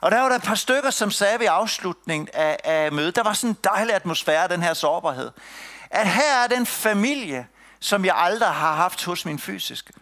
Og 0.00 0.10
der 0.10 0.20
var 0.20 0.28
der 0.28 0.36
et 0.36 0.42
par 0.42 0.54
stykker, 0.54 0.90
som 0.90 1.10
sagde 1.10 1.38
ved 1.40 1.46
afslutningen 1.50 2.28
af, 2.34 2.56
af 2.64 2.92
mødet, 2.92 3.16
der 3.16 3.22
var 3.22 3.32
sådan 3.32 3.50
en 3.50 3.58
dejlig 3.64 3.94
atmosfære, 3.94 4.48
den 4.48 4.62
her 4.62 4.74
sårbarhed. 4.74 5.30
At 5.90 6.08
her 6.08 6.42
er 6.44 6.46
den 6.46 6.66
familie, 6.66 7.46
som 7.80 8.04
jeg 8.04 8.14
aldrig 8.16 8.48
har 8.48 8.74
haft 8.74 9.04
hos 9.04 9.24
min 9.24 9.38
fysiske. 9.38 9.92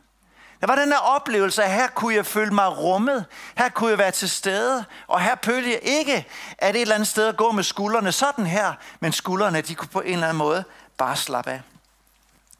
Der 0.65 0.69
var 0.69 0.77
den 0.77 0.93
her 0.93 0.99
oplevelse, 0.99 1.65
at 1.65 1.73
her 1.73 1.89
kunne 1.89 2.15
jeg 2.15 2.27
føle 2.27 2.55
mig 2.55 2.79
rummet. 2.79 3.25
Her 3.59 3.69
kunne 3.69 3.91
jeg 3.91 3.99
være 3.99 4.11
til 4.11 4.31
stede. 4.31 4.85
Og 5.07 5.21
her 5.21 5.37
følte 5.45 5.71
jeg 5.71 5.79
ikke, 5.83 6.27
at 6.59 6.77
et 6.77 6.81
eller 6.81 6.95
andet 6.95 7.09
sted 7.09 7.29
at 7.29 7.37
gå 7.37 7.53
med 7.53 7.63
skuldrene 7.63 8.13
sådan 8.13 8.47
her. 8.47 8.73
Men 9.01 9.13
skuldrene, 9.13 9.61
de 9.61 9.75
kunne 9.75 9.89
på 9.89 10.01
en 10.01 10.13
eller 10.13 10.27
anden 10.27 10.39
måde 10.39 10.65
bare 10.99 11.17
slappe 11.17 11.51
af. 11.51 11.63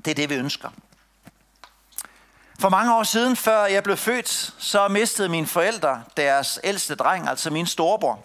Det 0.05 0.11
er 0.11 0.15
det, 0.15 0.31
vi 0.31 0.35
ønsker. 0.35 0.69
For 2.61 2.69
mange 2.69 2.95
år 2.95 3.03
siden, 3.03 3.37
før 3.37 3.65
jeg 3.65 3.83
blev 3.83 3.97
født, 3.97 4.55
så 4.59 4.89
mistede 4.89 5.29
mine 5.29 5.47
forældre 5.47 6.03
deres 6.17 6.61
ældste 6.65 6.95
dreng, 6.95 7.29
altså 7.29 7.51
min 7.51 7.67
storebror. 7.67 8.25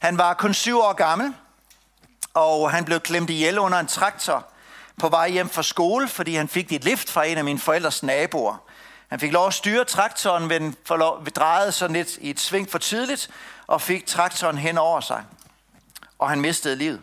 Han 0.00 0.18
var 0.18 0.34
kun 0.34 0.54
syv 0.54 0.78
år 0.78 0.92
gammel, 0.92 1.34
og 2.34 2.70
han 2.70 2.84
blev 2.84 3.00
klemt 3.00 3.30
ihjel 3.30 3.58
under 3.58 3.78
en 3.78 3.86
traktor 3.86 4.46
på 4.98 5.08
vej 5.08 5.28
hjem 5.28 5.48
fra 5.48 5.62
skole, 5.62 6.08
fordi 6.08 6.34
han 6.34 6.48
fik 6.48 6.72
et 6.72 6.84
lift 6.84 7.10
fra 7.10 7.24
en 7.24 7.38
af 7.38 7.44
mine 7.44 7.58
forældres 7.58 8.02
naboer. 8.02 8.71
Han 9.12 9.20
fik 9.20 9.32
lov 9.32 9.46
at 9.46 9.54
styre 9.54 9.84
traktoren, 9.84 10.48
men 10.48 10.76
drejede 11.36 11.72
sig 11.72 11.90
lidt 11.90 12.16
i 12.20 12.30
et 12.30 12.40
sving 12.40 12.70
for 12.70 12.78
tidligt, 12.78 13.30
og 13.66 13.80
fik 13.80 14.06
traktoren 14.06 14.58
hen 14.58 14.78
over 14.78 15.00
sig. 15.00 15.24
Og 16.18 16.28
han 16.28 16.40
mistede 16.40 16.76
livet. 16.76 17.02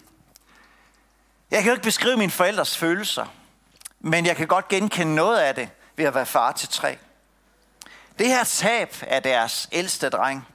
Jeg 1.52 1.60
kan 1.60 1.68
jo 1.68 1.74
ikke 1.74 1.84
beskrive 1.84 2.18
mine 2.18 2.32
forældres 2.32 2.78
følelser, 2.78 3.26
men 4.00 4.26
jeg 4.26 4.36
kan 4.36 4.48
godt 4.48 4.68
genkende 4.68 5.16
noget 5.16 5.38
af 5.38 5.56
det 5.56 5.70
ved 5.96 6.06
at 6.06 6.16
være 6.16 6.26
far 6.26 6.52
til 6.52 6.70
tre. 6.70 6.98
Det 8.20 8.28
her 8.28 8.44
tab 8.44 8.96
af 9.02 9.24
deres 9.24 9.70
ældste 9.72 10.10
dreng. 10.10 10.48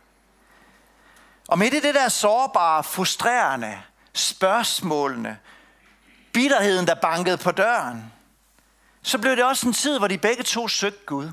Og 1.49 1.59
midt 1.59 1.75
i 1.75 1.81
det 1.81 1.95
der 1.95 2.09
sårbare, 2.09 2.85
frustrerende, 2.85 3.83
spørgsmålene, 4.13 5.39
bitterheden, 6.33 6.87
der 6.87 6.95
bankede 6.95 7.37
på 7.37 7.51
døren, 7.51 8.13
så 9.05 9.19
blev 9.19 9.37
det 9.37 9.45
også 9.45 9.67
en 9.67 9.73
tid, 9.73 9.99
hvor 9.99 10.09
de 10.09 10.19
begge 10.19 10.43
to 10.43 10.69
søgte 10.69 11.07
Gud. 11.07 11.31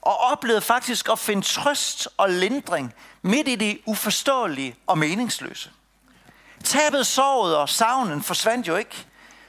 Og 0.00 0.18
oplevede 0.18 0.60
faktisk 0.60 1.08
at 1.08 1.18
finde 1.18 1.42
trøst 1.42 2.08
og 2.16 2.30
lindring 2.30 2.94
midt 3.22 3.48
i 3.48 3.54
det 3.54 3.78
uforståelige 3.86 4.76
og 4.86 4.98
meningsløse. 4.98 5.70
Tabet, 6.64 7.06
såret 7.06 7.56
og 7.56 7.68
savnen 7.68 8.22
forsvandt 8.22 8.68
jo 8.68 8.76
ikke, 8.76 9.06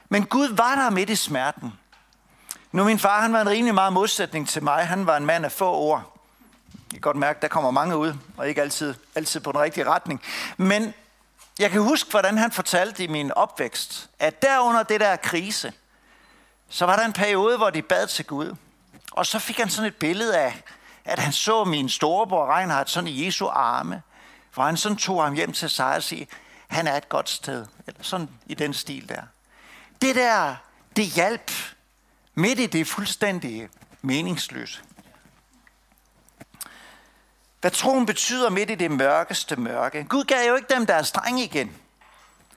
men 0.08 0.26
Gud 0.26 0.48
var 0.48 0.74
der 0.74 0.90
midt 0.90 1.10
i 1.10 1.16
smerten. 1.16 1.72
Nu 2.72 2.84
min 2.84 2.98
far, 2.98 3.20
han 3.20 3.32
var 3.32 3.40
en 3.40 3.48
rimelig 3.48 3.74
meget 3.74 3.92
modsætning 3.92 4.48
til 4.48 4.62
mig. 4.62 4.86
Han 4.86 5.06
var 5.06 5.16
en 5.16 5.26
mand 5.26 5.44
af 5.44 5.52
få 5.52 5.72
ord. 5.72 6.20
Jeg 6.72 6.92
kan 6.92 7.00
godt 7.00 7.16
mærke, 7.16 7.40
der 7.42 7.48
kommer 7.48 7.70
mange 7.70 7.96
ud, 7.96 8.14
og 8.36 8.48
ikke 8.48 8.62
altid, 8.62 8.94
altid 9.14 9.40
på 9.40 9.52
den 9.52 9.60
rigtige 9.60 9.84
retning. 9.84 10.22
Men 10.56 10.94
jeg 11.58 11.70
kan 11.70 11.82
huske, 11.82 12.10
hvordan 12.10 12.38
han 12.38 12.52
fortalte 12.52 13.04
i 13.04 13.06
min 13.06 13.32
opvækst, 13.32 14.10
at 14.18 14.42
derunder 14.42 14.82
det 14.82 15.00
der 15.00 15.16
krise, 15.16 15.72
så 16.68 16.86
var 16.86 16.96
der 16.96 17.04
en 17.04 17.12
periode, 17.12 17.56
hvor 17.56 17.70
de 17.70 17.82
bad 17.82 18.06
til 18.06 18.24
Gud. 18.24 18.56
Og 19.12 19.26
så 19.26 19.38
fik 19.38 19.58
han 19.58 19.70
sådan 19.70 19.88
et 19.88 19.96
billede 19.96 20.38
af, 20.38 20.62
at 21.04 21.18
han 21.18 21.32
så 21.32 21.64
min 21.64 21.88
storebror 21.88 22.56
Reinhard 22.56 22.86
sådan 22.86 23.08
i 23.08 23.26
Jesu 23.26 23.46
arme, 23.46 24.02
hvor 24.54 24.64
han 24.64 24.76
sådan 24.76 24.98
tog 24.98 25.24
ham 25.24 25.34
hjem 25.34 25.52
til 25.52 25.70
sig 25.70 25.96
og 25.96 26.02
sagde, 26.02 26.26
han 26.68 26.86
er 26.86 26.96
et 26.96 27.08
godt 27.08 27.30
sted. 27.30 27.66
Eller 27.86 28.02
sådan 28.02 28.28
i 28.46 28.54
den 28.54 28.74
stil 28.74 29.08
der. 29.08 29.22
Det 30.02 30.16
der, 30.16 30.56
det 30.96 31.06
hjalp 31.06 31.50
midt 32.34 32.58
i 32.58 32.66
det 32.66 32.86
fuldstændig 32.86 33.68
meningsløse. 34.02 34.80
Hvad 37.60 37.70
troen 37.70 38.06
betyder 38.06 38.50
midt 38.50 38.70
i 38.70 38.74
det 38.74 38.90
mørkeste 38.90 39.56
mørke. 39.56 40.04
Gud 40.04 40.24
gav 40.24 40.48
jo 40.48 40.54
ikke 40.54 40.74
dem 40.74 40.86
deres 40.86 41.12
dreng 41.12 41.40
igen. 41.40 41.76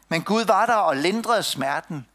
Men 0.10 0.24
Gud 0.24 0.46
var 0.46 0.66
der 0.66 0.76
og 0.76 0.98
lindrede 0.98 1.44
smerten. 1.44 2.08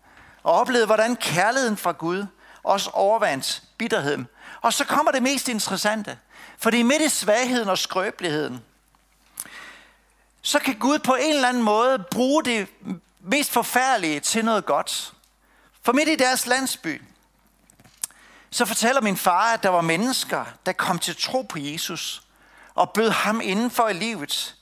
Og 0.46 0.52
oplevede, 0.52 0.86
hvordan 0.86 1.16
kærligheden 1.16 1.76
fra 1.76 1.92
Gud 1.92 2.26
også 2.62 2.90
overvandt 2.90 3.62
bitterheden. 3.78 4.28
Og 4.60 4.72
så 4.72 4.84
kommer 4.84 5.12
det 5.12 5.22
mest 5.22 5.48
interessante. 5.48 6.18
Fordi 6.58 6.82
midt 6.82 7.02
i 7.02 7.08
svagheden 7.08 7.68
og 7.68 7.78
skrøbeligheden, 7.78 8.64
så 10.42 10.58
kan 10.58 10.78
Gud 10.78 10.98
på 10.98 11.14
en 11.14 11.34
eller 11.34 11.48
anden 11.48 11.62
måde 11.62 11.98
bruge 11.98 12.44
det 12.44 12.68
mest 13.20 13.50
forfærdelige 13.50 14.20
til 14.20 14.44
noget 14.44 14.66
godt. 14.66 15.12
For 15.82 15.92
midt 15.92 16.08
i 16.08 16.16
deres 16.16 16.46
landsby, 16.46 17.02
så 18.50 18.64
fortæller 18.64 19.00
min 19.00 19.16
far, 19.16 19.54
at 19.54 19.62
der 19.62 19.68
var 19.68 19.80
mennesker, 19.80 20.44
der 20.66 20.72
kom 20.72 20.98
til 20.98 21.16
tro 21.16 21.42
på 21.42 21.58
Jesus 21.58 22.22
og 22.74 22.90
bød 22.90 23.10
ham 23.10 23.40
indenfor 23.40 23.88
i 23.88 23.92
livet. 23.92 24.54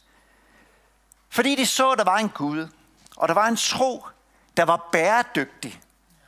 Fordi 1.29 1.55
de 1.55 1.67
så, 1.67 1.91
at 1.91 1.99
der 1.99 2.05
var 2.05 2.19
en 2.19 2.29
Gud. 2.29 2.69
Og 3.17 3.29
der 3.29 3.35
var 3.35 3.49
en 3.49 3.57
tro, 3.57 4.07
der 4.57 4.65
var 4.65 4.89
bæredygtig 4.93 5.81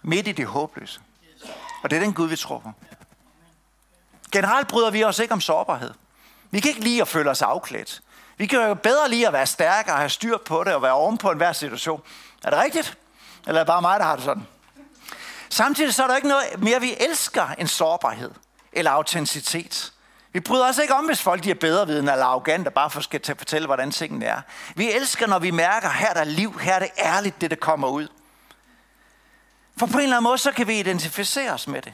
midt 0.02 0.28
i 0.28 0.32
det 0.32 0.46
håbløse. 0.46 1.00
Og 1.82 1.90
det 1.90 1.96
er 1.96 2.00
den 2.00 2.14
Gud, 2.14 2.28
vi 2.28 2.36
tror 2.36 2.58
på. 2.58 2.72
Generelt 4.32 4.68
bryder 4.68 4.90
vi 4.90 5.04
os 5.04 5.18
ikke 5.18 5.32
om 5.32 5.40
sårbarhed. 5.40 5.94
Vi 6.50 6.60
kan 6.60 6.68
ikke 6.68 6.80
lide 6.80 7.00
at 7.00 7.08
føle 7.08 7.30
os 7.30 7.42
afklædt. 7.42 8.02
Vi 8.36 8.46
kan 8.46 8.58
jo 8.58 8.74
bedre 8.74 9.10
lide 9.10 9.26
at 9.26 9.32
være 9.32 9.46
stærke 9.46 9.92
og 9.92 9.98
have 9.98 10.08
styr 10.08 10.38
på 10.38 10.64
det 10.64 10.74
og 10.74 10.82
være 10.82 10.92
oven 10.92 11.18
på 11.18 11.30
enhver 11.30 11.52
situation. 11.52 12.02
Er 12.44 12.50
det 12.50 12.58
rigtigt? 12.58 12.98
Eller 13.46 13.60
er 13.60 13.64
det 13.64 13.66
bare 13.66 13.82
mig, 13.82 14.00
der 14.00 14.06
har 14.06 14.16
det 14.16 14.24
sådan? 14.24 14.46
Samtidig 15.48 15.94
så 15.94 16.02
er 16.02 16.06
der 16.06 16.16
ikke 16.16 16.28
noget 16.28 16.44
mere, 16.58 16.80
vi 16.80 16.96
elsker 17.00 17.48
end 17.48 17.68
sårbarhed 17.68 18.30
eller 18.72 18.90
autenticitet. 18.90 19.92
Vi 20.36 20.40
bryder 20.40 20.68
os 20.68 20.78
ikke 20.78 20.94
om, 20.94 21.04
hvis 21.06 21.22
folk 21.22 21.44
de 21.44 21.50
er 21.50 21.54
bedre 21.54 21.86
viden 21.86 22.08
eller 22.08 22.24
arrogante, 22.24 22.70
bare 22.70 22.90
for 22.90 23.14
at 23.14 23.38
fortælle, 23.38 23.66
hvordan 23.66 23.90
tingene 23.90 24.24
er. 24.24 24.40
Vi 24.74 24.92
elsker, 24.92 25.26
når 25.26 25.38
vi 25.38 25.50
mærker, 25.50 25.90
her 25.90 26.08
er 26.08 26.14
der 26.14 26.24
liv, 26.24 26.58
her 26.58 26.74
er 26.74 26.78
det 26.78 26.90
ærligt, 26.98 27.40
det 27.40 27.50
der 27.50 27.56
kommer 27.56 27.88
ud. 27.88 28.08
For 29.76 29.86
på 29.86 29.92
en 29.92 30.02
eller 30.02 30.16
anden 30.16 30.28
måde, 30.28 30.38
så 30.38 30.52
kan 30.52 30.66
vi 30.66 30.78
identificere 30.78 31.52
os 31.52 31.68
med 31.68 31.82
det. 31.82 31.92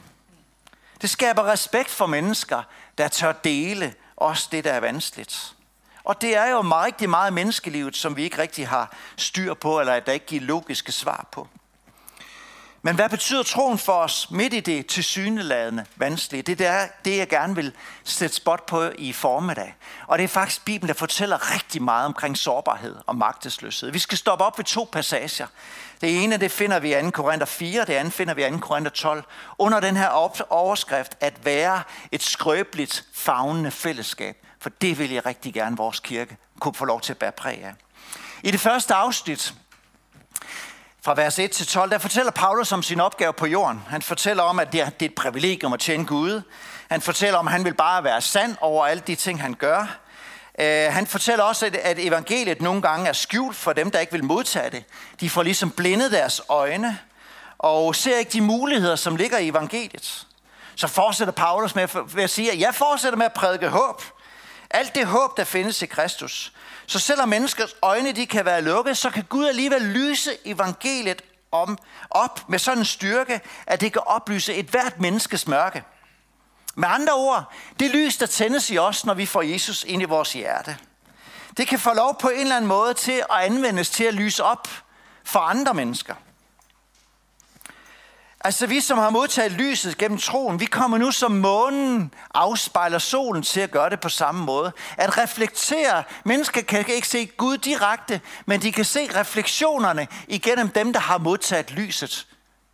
Det 1.01 1.09
skaber 1.09 1.47
respekt 1.47 1.89
for 1.89 2.05
mennesker, 2.05 2.63
der 2.97 3.07
tør 3.07 3.31
dele 3.31 3.93
også 4.17 4.47
det, 4.51 4.63
der 4.63 4.73
er 4.73 4.79
vanskeligt. 4.79 5.55
Og 6.03 6.21
det 6.21 6.37
er 6.37 6.49
jo 6.49 6.61
meget, 6.61 6.85
rigtig 6.85 7.09
meget 7.09 7.33
menneskelivet, 7.33 7.95
som 7.95 8.15
vi 8.15 8.23
ikke 8.23 8.37
rigtig 8.37 8.67
har 8.67 8.95
styr 9.17 9.53
på, 9.53 9.79
eller 9.79 9.99
der 9.99 10.11
ikke 10.11 10.25
giver 10.25 10.41
logiske 10.41 10.91
svar 10.91 11.27
på. 11.31 11.47
Men 12.85 12.95
hvad 12.95 13.09
betyder 13.09 13.43
troen 13.43 13.77
for 13.77 13.93
os 13.93 14.31
midt 14.31 14.53
i 14.53 14.59
det 14.59 14.87
tilsyneladende 14.87 15.85
vanskelige? 15.95 16.41
Det 16.41 16.61
er 16.61 16.87
det, 17.05 17.17
jeg 17.17 17.29
gerne 17.29 17.55
vil 17.55 17.73
sætte 18.03 18.35
spot 18.35 18.65
på 18.65 18.89
i 18.97 19.13
formiddag. 19.13 19.75
Og 20.07 20.17
det 20.17 20.23
er 20.23 20.27
faktisk 20.27 20.65
Bibelen, 20.65 20.87
der 20.87 20.93
fortæller 20.93 21.53
rigtig 21.55 21.81
meget 21.81 22.05
omkring 22.05 22.37
sårbarhed 22.37 22.95
og 23.05 23.15
magtesløshed. 23.15 23.91
Vi 23.91 23.99
skal 23.99 24.17
stoppe 24.17 24.45
op 24.45 24.57
ved 24.57 24.65
to 24.65 24.89
passager. 24.91 25.47
Det 26.01 26.23
ene, 26.23 26.37
det 26.37 26.51
finder 26.51 26.79
vi 26.79 26.99
i 26.99 27.01
2. 27.01 27.09
Korinther 27.09 27.45
4, 27.45 27.85
det 27.85 27.93
andet 27.93 28.13
finder 28.13 28.33
vi 28.33 28.45
i 28.45 28.49
2. 28.51 28.57
Korinther 28.57 28.91
12. 28.91 29.23
Under 29.57 29.79
den 29.79 29.97
her 29.97 30.07
overskrift, 30.49 31.17
at 31.19 31.45
være 31.45 31.83
et 32.11 32.23
skrøbeligt, 32.23 33.05
fagnende 33.13 33.71
fællesskab. 33.71 34.37
For 34.59 34.69
det 34.69 34.99
vil 34.99 35.11
jeg 35.11 35.25
rigtig 35.25 35.53
gerne, 35.53 35.77
vores 35.77 35.99
kirke 35.99 36.37
kunne 36.59 36.75
få 36.75 36.85
lov 36.85 37.01
til 37.01 37.13
at 37.13 37.17
bære 37.17 37.31
præg 37.31 37.63
af. 37.63 37.73
I 38.43 38.51
det 38.51 38.59
første 38.59 38.93
afsnit, 38.93 39.53
fra 41.05 41.13
vers 41.15 41.39
1 41.39 41.51
til 41.51 41.67
12, 41.67 41.91
der 41.91 41.97
fortæller 41.97 42.31
Paulus 42.31 42.71
om 42.71 42.83
sin 42.83 42.99
opgave 42.99 43.33
på 43.33 43.45
jorden. 43.45 43.83
Han 43.87 44.01
fortæller 44.01 44.43
om, 44.43 44.59
at 44.59 44.71
det 44.71 44.81
er 44.81 44.89
et 44.99 45.15
privilegium 45.15 45.73
at 45.73 45.79
tjene 45.79 46.05
Gud. 46.05 46.41
Han 46.89 47.01
fortæller 47.01 47.39
om, 47.39 47.47
at 47.47 47.51
han 47.51 47.65
vil 47.65 47.73
bare 47.73 48.03
være 48.03 48.21
sand 48.21 48.55
over 48.61 48.85
alle 48.85 49.03
de 49.07 49.15
ting, 49.15 49.41
han 49.41 49.53
gør. 49.53 49.99
Øh, 50.59 50.93
han 50.93 51.07
fortæller 51.07 51.43
også, 51.43 51.65
at, 51.65 51.75
at 51.75 51.99
evangeliet 51.99 52.61
nogle 52.61 52.81
gange 52.81 53.07
er 53.07 53.13
skjult 53.13 53.55
for 53.55 53.73
dem, 53.73 53.91
der 53.91 53.99
ikke 53.99 54.11
vil 54.11 54.23
modtage 54.23 54.69
det. 54.69 54.83
De 55.19 55.29
får 55.29 55.43
ligesom 55.43 55.71
blindet 55.71 56.11
deres 56.11 56.41
øjne 56.49 56.99
og 57.57 57.95
ser 57.95 58.17
ikke 58.17 58.31
de 58.31 58.41
muligheder, 58.41 58.95
som 58.95 59.15
ligger 59.15 59.37
i 59.37 59.47
evangeliet. 59.47 60.27
Så 60.75 60.87
fortsætter 60.87 61.33
Paulus 61.33 61.75
med 61.75 61.87
at 62.17 62.29
sige, 62.29 62.51
at 62.51 62.59
jeg 62.59 62.75
fortsætter 62.75 63.17
med 63.17 63.25
at 63.25 63.33
prædike 63.33 63.67
håb. 63.67 64.03
Alt 64.69 64.95
det 64.95 65.07
håb, 65.07 65.37
der 65.37 65.43
findes 65.43 65.81
i 65.81 65.85
Kristus. 65.85 66.53
Så 66.87 66.99
selvom 66.99 67.29
menneskers 67.29 67.75
øjne 67.81 68.11
de 68.11 68.25
kan 68.25 68.45
være 68.45 68.61
lukket, 68.61 68.97
så 68.97 69.09
kan 69.09 69.23
Gud 69.23 69.45
alligevel 69.45 69.81
lyse 69.81 70.31
evangeliet 70.45 71.21
om, 71.51 71.77
op 72.09 72.49
med 72.49 72.59
sådan 72.59 72.79
en 72.79 72.85
styrke, 72.85 73.41
at 73.67 73.81
det 73.81 73.93
kan 73.93 74.01
oplyse 74.05 74.53
et 74.53 74.65
hvert 74.65 74.99
menneskes 74.99 75.47
mørke. 75.47 75.83
Med 76.75 76.87
andre 76.91 77.13
ord, 77.13 77.53
det 77.79 77.91
lys, 77.91 78.17
der 78.17 78.25
tændes 78.25 78.71
i 78.71 78.77
os, 78.77 79.05
når 79.05 79.13
vi 79.13 79.25
får 79.25 79.41
Jesus 79.41 79.83
ind 79.83 80.01
i 80.01 80.05
vores 80.05 80.33
hjerte. 80.33 80.77
Det 81.57 81.67
kan 81.67 81.79
få 81.79 81.93
lov 81.93 82.19
på 82.19 82.29
en 82.29 82.39
eller 82.39 82.55
anden 82.55 82.67
måde 82.67 82.93
til 82.93 83.11
at 83.11 83.39
anvendes 83.39 83.89
til 83.89 84.03
at 84.03 84.13
lyse 84.13 84.43
op 84.43 84.67
for 85.23 85.39
andre 85.39 85.73
mennesker. 85.73 86.15
Altså 88.45 88.67
vi, 88.67 88.81
som 88.81 88.97
har 88.97 89.09
modtaget 89.09 89.51
lyset 89.51 89.97
gennem 89.97 90.17
troen, 90.17 90.59
vi 90.59 90.65
kommer 90.65 90.97
nu 90.97 91.11
som 91.11 91.31
månen 91.31 92.13
afspejler 92.33 92.97
solen 92.97 93.43
til 93.43 93.59
at 93.59 93.71
gøre 93.71 93.89
det 93.89 93.99
på 93.99 94.09
samme 94.09 94.45
måde. 94.45 94.71
At 94.97 95.17
reflektere. 95.17 96.03
Mennesker 96.23 96.61
kan 96.61 96.85
ikke 96.87 97.07
se 97.07 97.25
Gud 97.25 97.57
direkte, 97.57 98.21
men 98.45 98.61
de 98.61 98.71
kan 98.71 98.85
se 98.85 99.19
refleksionerne 99.19 100.07
igennem 100.27 100.69
dem, 100.69 100.93
der 100.93 100.99
har 100.99 101.17
modtaget 101.17 101.71
lyset 101.71 102.27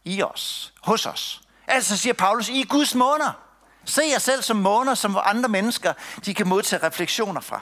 i 0.06 0.24
os, 0.24 0.74
hos 0.84 1.06
os. 1.06 1.42
Altså 1.68 1.98
siger 1.98 2.14
Paulus, 2.14 2.50
I 2.50 2.62
er 2.62 2.66
Guds 2.66 2.96
måner. 2.96 3.49
Se 3.90 4.02
jer 4.12 4.20
selv 4.20 4.42
som 4.42 4.58
måner, 4.58 4.96
som 4.96 5.20
andre 5.24 5.50
mennesker 5.50 5.94
de 6.26 6.34
kan 6.34 6.48
modtage 6.48 6.84
refleksioner 6.84 7.42
fra. 7.42 7.62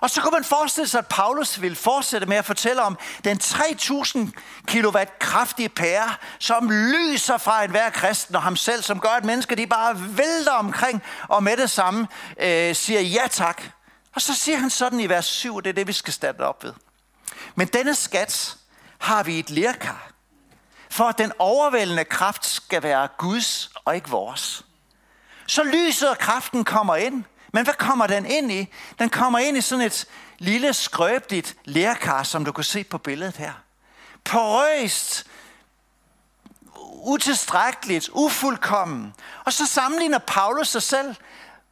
Og 0.00 0.10
så 0.10 0.20
kunne 0.20 0.32
man 0.32 0.44
forestille 0.44 0.88
sig, 0.88 0.98
at 0.98 1.06
Paulus 1.06 1.60
ville 1.60 1.76
fortsætte 1.76 2.26
med 2.26 2.36
at 2.36 2.44
fortælle 2.44 2.82
om 2.82 2.98
den 3.24 3.38
3000 3.38 4.32
kW 4.66 4.98
kraftige 5.18 5.68
pære, 5.68 6.14
som 6.38 6.70
lyser 6.70 7.38
fra 7.38 7.64
enhver 7.64 7.90
kristen 7.90 8.36
og 8.36 8.42
ham 8.42 8.56
selv, 8.56 8.82
som 8.82 9.00
gør, 9.00 9.08
at 9.08 9.24
mennesker 9.24 9.56
de 9.56 9.66
bare 9.66 10.16
vælter 10.16 10.52
omkring 10.52 11.02
og 11.28 11.42
med 11.42 11.56
det 11.56 11.70
samme 11.70 12.08
øh, 12.40 12.74
siger 12.74 13.00
ja 13.00 13.26
tak. 13.30 13.62
Og 14.14 14.22
så 14.22 14.34
siger 14.34 14.58
han 14.58 14.70
sådan 14.70 15.00
i 15.00 15.08
vers 15.08 15.26
7, 15.26 15.60
det 15.60 15.66
er 15.66 15.72
det, 15.74 15.86
vi 15.86 15.92
skal 15.92 16.12
starte 16.12 16.40
op 16.40 16.64
ved. 16.64 16.72
Men 17.54 17.66
denne 17.66 17.94
skat 17.94 18.56
har 18.98 19.22
vi 19.22 19.38
et 19.38 19.50
lærkar, 19.50 20.10
for 20.90 21.04
at 21.04 21.18
den 21.18 21.32
overvældende 21.38 22.04
kraft 22.04 22.46
skal 22.46 22.82
være 22.82 23.08
Guds 23.18 23.70
og 23.84 23.94
ikke 23.94 24.08
vores. 24.08 24.64
Så 25.46 25.62
lyset 25.62 26.10
og 26.10 26.18
kraften 26.18 26.64
kommer 26.64 26.96
ind, 26.96 27.24
men 27.52 27.64
hvad 27.64 27.74
kommer 27.74 28.06
den 28.06 28.26
ind 28.26 28.52
i? 28.52 28.68
Den 28.98 29.10
kommer 29.10 29.38
ind 29.38 29.56
i 29.56 29.60
sådan 29.60 29.84
et 29.84 30.06
lille 30.38 30.72
skrøbeligt 30.72 31.56
lærkar, 31.64 32.22
som 32.22 32.44
du 32.44 32.52
kan 32.52 32.64
se 32.64 32.84
på 32.84 32.98
billedet 32.98 33.36
her. 33.36 33.52
Porøst, 34.24 35.26
utilstrækkeligt, 37.04 38.10
ufuldkommen. 38.12 39.14
Og 39.44 39.52
så 39.52 39.66
sammenligner 39.66 40.18
Paulus 40.18 40.68
sig 40.68 40.82
selv 40.82 41.14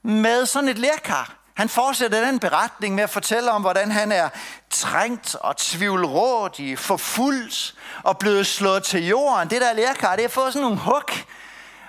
med 0.02 0.46
sådan 0.46 0.68
et 0.68 0.78
lærkar. 0.78 1.36
Han 1.54 1.68
fortsætter 1.68 2.26
den 2.26 2.38
beretning 2.38 2.94
med 2.94 3.04
at 3.04 3.10
fortælle 3.10 3.50
om, 3.50 3.62
hvordan 3.62 3.90
han 3.90 4.12
er 4.12 4.28
trængt 4.70 5.34
og 5.34 5.56
tvivlrådig, 5.56 6.78
forfulgt 6.78 7.74
og 8.02 8.18
blevet 8.18 8.46
slået 8.46 8.84
til 8.84 9.06
jorden. 9.06 9.50
Det 9.50 9.60
der 9.60 9.72
lærkar, 9.72 10.16
det 10.16 10.24
har 10.24 10.28
fået 10.28 10.52
sådan 10.52 10.62
nogle 10.62 10.78
hug. 10.78 11.10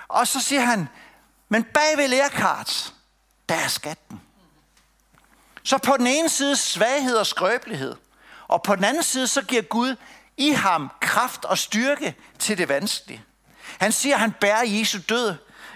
Og 0.08 0.28
så 0.28 0.40
siger 0.40 0.60
han, 0.60 0.88
men 1.52 1.64
bag 1.64 1.96
ved 1.96 2.08
lærkart, 2.08 2.92
der 3.48 3.54
er 3.54 3.68
skatten. 3.68 4.20
Så 5.62 5.78
på 5.78 5.96
den 5.96 6.06
ene 6.06 6.28
side 6.28 6.56
svaghed 6.56 7.16
og 7.16 7.26
skrøbelighed, 7.26 7.96
og 8.48 8.62
på 8.62 8.76
den 8.76 8.84
anden 8.84 9.02
side 9.02 9.26
så 9.26 9.42
giver 9.42 9.62
Gud 9.62 9.96
i 10.36 10.50
ham 10.50 10.90
kraft 11.00 11.44
og 11.44 11.58
styrke 11.58 12.14
til 12.38 12.58
det 12.58 12.68
vanskelige. 12.68 13.24
Han 13.78 13.92
siger, 13.92 14.14
at 14.14 14.20
han 14.20 14.32
bærer 14.40 14.62
Jesu 14.64 14.98
død, 15.08 15.34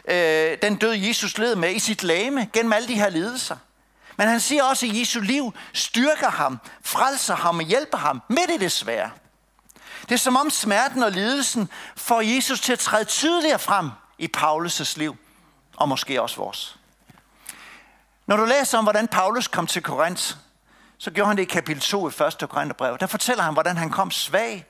øh, 0.08 0.58
den 0.62 0.76
død 0.76 0.92
Jesus 0.92 1.38
led 1.38 1.54
med 1.54 1.74
i 1.74 1.78
sit 1.78 2.02
lame 2.02 2.50
gennem 2.52 2.72
alle 2.72 2.88
de 2.88 2.94
her 2.94 3.08
lidelser. 3.08 3.56
Men 4.16 4.28
han 4.28 4.40
siger 4.40 4.64
også, 4.64 4.86
at 4.86 4.98
Jesu 4.98 5.20
liv 5.20 5.54
styrker 5.72 6.30
ham, 6.30 6.58
frelser 6.82 7.36
ham 7.36 7.58
og 7.58 7.64
hjælper 7.64 7.98
ham 7.98 8.22
midt 8.28 8.50
i 8.50 8.56
det 8.56 8.72
svære. 8.72 9.10
Det 10.02 10.12
er 10.12 10.18
som 10.18 10.36
om 10.36 10.50
smerten 10.50 11.02
og 11.02 11.12
lidelsen 11.12 11.68
får 11.96 12.20
Jesus 12.20 12.60
til 12.60 12.72
at 12.72 12.78
træde 12.78 13.04
tydeligere 13.04 13.58
frem 13.58 13.90
i 14.18 14.28
Paulus' 14.36 14.98
liv, 14.98 15.16
og 15.76 15.88
måske 15.88 16.22
også 16.22 16.36
vores. 16.36 16.78
Når 18.26 18.36
du 18.36 18.44
læser 18.44 18.78
om, 18.78 18.84
hvordan 18.84 19.08
Paulus 19.08 19.48
kom 19.48 19.66
til 19.66 19.82
Korinth, 19.82 20.34
så 20.98 21.10
gjorde 21.10 21.28
han 21.28 21.36
det 21.36 21.42
i 21.42 21.46
kapitel 21.46 21.82
2 21.82 22.08
i 22.08 22.12
1. 22.42 22.48
Korintherbrev. 22.48 22.98
Der 23.00 23.06
fortæller 23.06 23.44
han, 23.44 23.52
hvordan 23.52 23.76
han 23.76 23.90
kom 23.90 24.10
svag, 24.10 24.66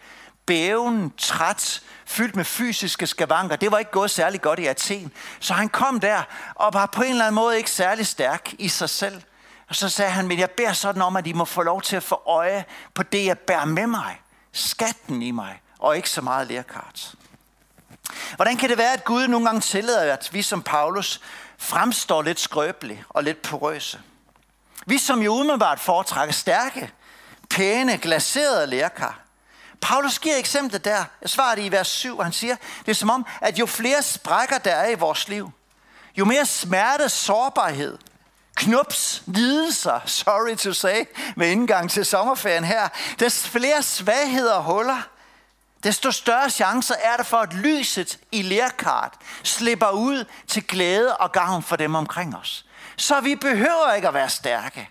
bæven, 0.47 1.13
træt, 1.19 1.83
fyldt 2.07 2.37
med 2.37 2.45
fysiske 2.45 3.07
skavanker. 3.07 3.57
Det 3.57 3.73
var 3.73 3.79
ikke 3.79 3.91
gået 3.91 4.11
særlig 4.11 4.43
godt 4.43 4.59
i 4.59 4.67
Athen. 4.67 5.13
Så 5.41 5.55
han 5.55 5.69
kom 5.69 6.01
der 6.01 6.23
og 6.55 6.75
var 6.75 6.87
på 6.87 7.03
en 7.03 7.11
eller 7.11 7.25
anden 7.25 7.35
måde 7.35 7.57
ikke 7.57 7.71
særlig 7.71 8.07
stærk 8.07 8.55
i 8.59 8.69
sig 8.69 8.91
selv. 8.91 9.23
Og 9.69 9.75
så 9.75 9.89
sagde 9.89 10.11
han, 10.11 10.29
men 10.29 10.39
jeg 10.39 10.51
beder 10.51 10.73
sådan 10.73 11.03
om, 11.03 11.17
at 11.17 11.27
I 11.27 11.33
må 11.33 11.45
få 11.45 11.63
lov 11.63 11.83
til 11.83 11.97
at 11.97 12.03
få 12.03 12.23
øje 12.27 12.65
på 12.95 13.03
det, 13.03 13.25
jeg 13.25 13.39
bærer 13.39 13.65
med 13.65 13.87
mig. 13.87 14.21
Skatten 14.53 15.23
i 15.23 15.31
mig, 15.31 15.61
og 15.79 15.97
ikke 15.97 16.11
så 16.11 16.21
meget 16.21 16.47
lærkart. 16.47 17.15
Hvordan 18.37 18.57
kan 18.57 18.71
det 18.71 18.79
være, 18.79 18.93
at 18.93 19.05
Gud 19.05 19.29
nogle 19.29 19.47
gange 19.47 19.61
tillader, 19.61 20.13
at 20.13 20.29
vi 20.33 20.43
som 20.43 20.63
Paulus 20.63 21.21
fremstår 21.59 22.23
lidt 22.23 22.41
skrøbelige 22.41 23.05
og 23.09 23.25
lidt 23.25 23.43
porøse. 23.43 24.01
Vi 24.87 24.99
som 24.99 25.23
jo 25.23 25.35
umiddelbart 25.35 25.81
foretrækker 25.81 26.33
stærke, 26.33 26.93
pæne, 27.51 27.99
glaserede 27.99 28.67
lærkar. 28.67 29.21
Paulus 29.81 30.19
giver 30.19 30.37
eksemplet 30.37 30.85
der. 30.85 31.05
Jeg 31.23 31.31
svarer 31.31 31.55
det 31.55 31.63
i 31.63 31.73
vers 31.73 31.89
7, 31.89 32.19
og 32.19 32.25
han 32.25 32.33
siger, 32.33 32.57
det 32.81 32.91
er 32.91 32.95
som 32.95 33.11
om, 33.11 33.27
at 33.41 33.59
jo 33.59 33.67
flere 33.67 34.03
sprækker 34.03 34.59
der 34.59 34.73
er 34.73 34.89
i 34.89 34.95
vores 34.95 35.29
liv, 35.29 35.51
jo 36.19 36.25
mere 36.25 36.47
smerte, 36.47 37.09
sårbarhed, 37.09 37.99
knups, 38.55 39.23
lidelser, 39.27 40.01
sorry 40.07 40.57
to 40.57 40.73
say, 40.73 41.05
med 41.37 41.51
indgang 41.51 41.91
til 41.91 42.05
sommerferien 42.05 42.65
her, 42.65 42.89
des 43.21 43.49
flere 43.49 43.83
svagheder 43.83 44.55
og 44.55 44.65
huller, 44.65 45.03
desto 45.85 46.11
større 46.11 46.51
chancer 46.51 46.95
er 46.95 47.17
der 47.17 47.25
for, 47.25 47.37
at 47.37 47.55
lyset 47.55 48.19
i 48.33 48.43
lærkart 48.43 49.15
slipper 49.43 49.91
ud 49.91 50.25
til 50.47 50.67
glæde 50.67 51.17
og 51.17 51.33
gavn 51.33 51.63
for 51.63 51.77
dem 51.77 51.95
omkring 51.95 52.37
os. 52.37 52.67
Så 52.97 53.21
vi 53.21 53.35
behøver 53.35 53.93
ikke 53.93 54.09
at 54.09 54.15
være 54.15 54.29
stærke. 54.29 54.91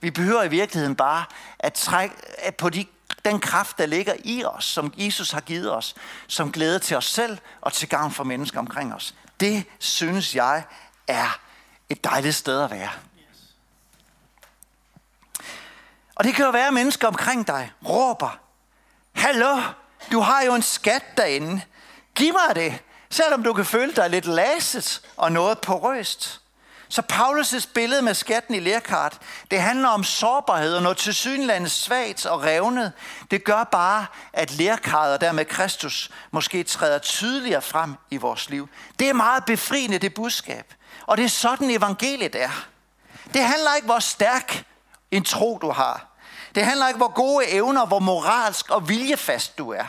Vi 0.00 0.10
behøver 0.10 0.42
i 0.42 0.48
virkeligheden 0.48 0.96
bare 0.96 1.24
at 1.58 1.72
trække 1.72 2.16
på 2.58 2.70
de 2.70 2.86
den 3.24 3.40
kraft, 3.40 3.78
der 3.78 3.86
ligger 3.86 4.14
i 4.24 4.44
os, 4.44 4.64
som 4.64 4.92
Jesus 4.96 5.30
har 5.30 5.40
givet 5.40 5.72
os, 5.72 5.94
som 6.26 6.52
glæde 6.52 6.78
til 6.78 6.96
os 6.96 7.04
selv 7.04 7.38
og 7.60 7.72
til 7.72 7.88
gavn 7.88 8.10
for 8.10 8.24
mennesker 8.24 8.58
omkring 8.58 8.94
os. 8.94 9.14
Det 9.40 9.64
synes 9.78 10.34
jeg 10.34 10.64
er 11.06 11.38
et 11.88 12.04
dejligt 12.04 12.34
sted 12.34 12.62
at 12.62 12.70
være. 12.70 12.90
Og 16.14 16.24
det 16.24 16.34
kan 16.34 16.44
jo 16.44 16.50
være, 16.50 16.66
at 16.66 16.74
mennesker 16.74 17.08
omkring 17.08 17.46
dig 17.46 17.72
råber, 17.88 18.38
Hallo, 19.12 19.60
du 20.12 20.20
har 20.20 20.42
jo 20.42 20.54
en 20.54 20.62
skat 20.62 21.02
derinde. 21.16 21.62
Giv 22.14 22.32
mig 22.32 22.56
det, 22.56 22.78
selvom 23.10 23.42
du 23.42 23.52
kan 23.52 23.64
føle 23.64 23.92
dig 23.92 24.10
lidt 24.10 24.26
laset 24.26 25.00
og 25.16 25.32
noget 25.32 25.58
porøst. 25.58 26.40
Så 26.88 27.02
Paulus' 27.12 27.72
billede 27.74 28.02
med 28.02 28.14
skatten 28.14 28.54
i 28.54 28.60
lærkart, 28.60 29.18
det 29.50 29.60
handler 29.60 29.88
om 29.88 30.04
sårbarhed 30.04 30.74
og 30.74 30.82
noget 30.82 30.98
tilsyneladende 30.98 31.68
svagt 31.68 32.26
og 32.26 32.42
revnet. 32.42 32.92
Det 33.30 33.44
gør 33.44 33.64
bare, 33.64 34.06
at 34.32 34.50
lærkaret 34.50 35.12
og 35.12 35.20
dermed 35.20 35.44
Kristus 35.44 36.10
måske 36.30 36.62
træder 36.62 36.98
tydeligere 36.98 37.62
frem 37.62 37.94
i 38.10 38.16
vores 38.16 38.50
liv. 38.50 38.68
Det 38.98 39.08
er 39.08 39.12
meget 39.12 39.44
befriende, 39.44 39.98
det 39.98 40.14
budskab. 40.14 40.74
Og 41.06 41.16
det 41.16 41.24
er 41.24 41.28
sådan 41.28 41.70
evangeliet 41.70 42.34
er. 42.34 42.66
Det 43.34 43.42
handler 43.42 43.74
ikke, 43.74 43.86
hvor 43.86 43.98
stærk 43.98 44.64
en 45.10 45.24
tro 45.24 45.58
du 45.62 45.70
har. 45.70 46.15
Det 46.56 46.64
handler 46.64 46.88
ikke, 46.88 46.98
hvor 46.98 47.12
gode 47.12 47.48
evner, 47.48 47.86
hvor 47.86 47.98
moralsk 47.98 48.70
og 48.70 48.88
viljefast 48.88 49.58
du 49.58 49.70
er. 49.70 49.84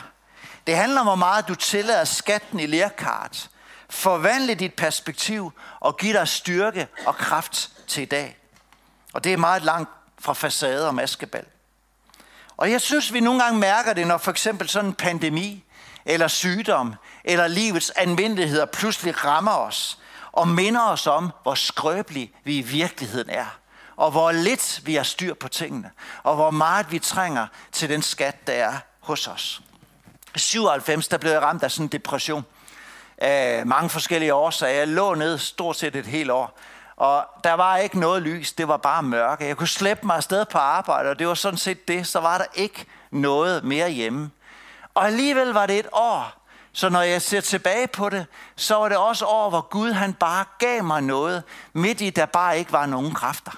Det 0.66 0.76
handler 0.76 1.00
om, 1.00 1.06
hvor 1.06 1.14
meget 1.14 1.48
du 1.48 1.54
tillader 1.54 2.04
skatten 2.04 2.60
i 2.60 2.66
lærkart. 2.66 3.50
Forvandle 3.90 4.54
dit 4.54 4.74
perspektiv 4.74 5.52
og 5.80 5.96
give 5.96 6.12
dig 6.12 6.28
styrke 6.28 6.88
og 7.06 7.14
kraft 7.16 7.70
til 7.86 8.02
i 8.02 8.06
dag. 8.06 8.38
Og 9.12 9.24
det 9.24 9.32
er 9.32 9.36
meget 9.36 9.62
langt 9.62 9.90
fra 10.18 10.32
facade 10.32 10.86
og 10.86 10.94
maskebal. 10.94 11.44
Og 12.56 12.70
jeg 12.70 12.80
synes, 12.80 13.12
vi 13.12 13.20
nogle 13.20 13.42
gange 13.42 13.58
mærker 13.58 13.92
det, 13.92 14.06
når 14.06 14.18
for 14.18 14.30
eksempel 14.30 14.68
sådan 14.68 14.90
en 14.90 14.94
pandemi, 14.94 15.64
eller 16.04 16.28
sygdom, 16.28 16.94
eller 17.24 17.48
livets 17.48 17.90
anvendeligheder 17.90 18.66
pludselig 18.66 19.24
rammer 19.24 19.56
os, 19.56 19.98
og 20.32 20.48
minder 20.48 20.82
os 20.82 21.06
om, 21.06 21.30
hvor 21.42 21.54
skrøbelige 21.54 22.32
vi 22.44 22.58
i 22.58 22.62
virkeligheden 22.62 23.30
er 23.30 23.58
og 23.98 24.10
hvor 24.10 24.32
lidt 24.32 24.80
vi 24.84 24.94
har 24.94 25.02
styr 25.02 25.34
på 25.34 25.48
tingene, 25.48 25.90
og 26.22 26.34
hvor 26.34 26.50
meget 26.50 26.92
vi 26.92 26.98
trænger 26.98 27.46
til 27.72 27.88
den 27.88 28.02
skat, 28.02 28.46
der 28.46 28.52
er 28.52 28.72
hos 29.00 29.26
os. 29.26 29.62
I 30.34 30.38
97, 30.38 31.08
der 31.08 31.18
blev 31.18 31.32
jeg 31.32 31.42
ramt 31.42 31.62
af 31.62 31.70
sådan 31.70 31.86
en 31.86 31.88
depression. 31.88 32.44
Af 33.18 33.66
mange 33.66 33.90
forskellige 33.90 34.34
årsager. 34.34 34.78
Jeg 34.78 34.88
lå 34.88 35.14
ned 35.14 35.38
stort 35.38 35.76
set 35.76 35.96
et 35.96 36.06
helt 36.06 36.30
år. 36.30 36.58
Og 36.96 37.26
der 37.44 37.52
var 37.52 37.76
ikke 37.76 37.98
noget 37.98 38.22
lys, 38.22 38.52
det 38.52 38.68
var 38.68 38.76
bare 38.76 39.02
mørke. 39.02 39.46
Jeg 39.46 39.56
kunne 39.56 39.68
slæbe 39.68 40.06
mig 40.06 40.16
afsted 40.16 40.44
på 40.44 40.58
arbejde, 40.58 41.10
og 41.10 41.18
det 41.18 41.28
var 41.28 41.34
sådan 41.34 41.58
set 41.58 41.88
det. 41.88 42.06
Så 42.06 42.20
var 42.20 42.38
der 42.38 42.46
ikke 42.54 42.86
noget 43.10 43.64
mere 43.64 43.90
hjemme. 43.90 44.30
Og 44.94 45.06
alligevel 45.06 45.48
var 45.48 45.66
det 45.66 45.78
et 45.78 45.88
år. 45.92 46.32
Så 46.72 46.88
når 46.88 47.02
jeg 47.02 47.22
ser 47.22 47.40
tilbage 47.40 47.86
på 47.86 48.08
det, 48.08 48.26
så 48.56 48.74
var 48.74 48.88
det 48.88 48.98
også 48.98 49.26
år, 49.26 49.50
hvor 49.50 49.60
Gud 49.60 49.92
han 49.92 50.14
bare 50.14 50.44
gav 50.58 50.84
mig 50.84 51.02
noget, 51.02 51.42
midt 51.72 52.00
i 52.00 52.10
der 52.10 52.26
bare 52.26 52.58
ikke 52.58 52.72
var 52.72 52.86
nogen 52.86 53.14
kræfter. 53.14 53.52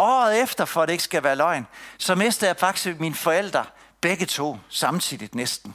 Året 0.00 0.42
efter, 0.42 0.64
for 0.64 0.82
at 0.82 0.88
det 0.88 0.92
ikke 0.92 1.04
skal 1.04 1.22
være 1.22 1.36
løgn, 1.36 1.66
så 1.98 2.14
mistede 2.14 2.48
jeg 2.48 2.56
faktisk 2.56 3.00
mine 3.00 3.14
forældre, 3.14 3.64
begge 4.00 4.26
to, 4.26 4.58
samtidig 4.68 5.28
næsten. 5.32 5.74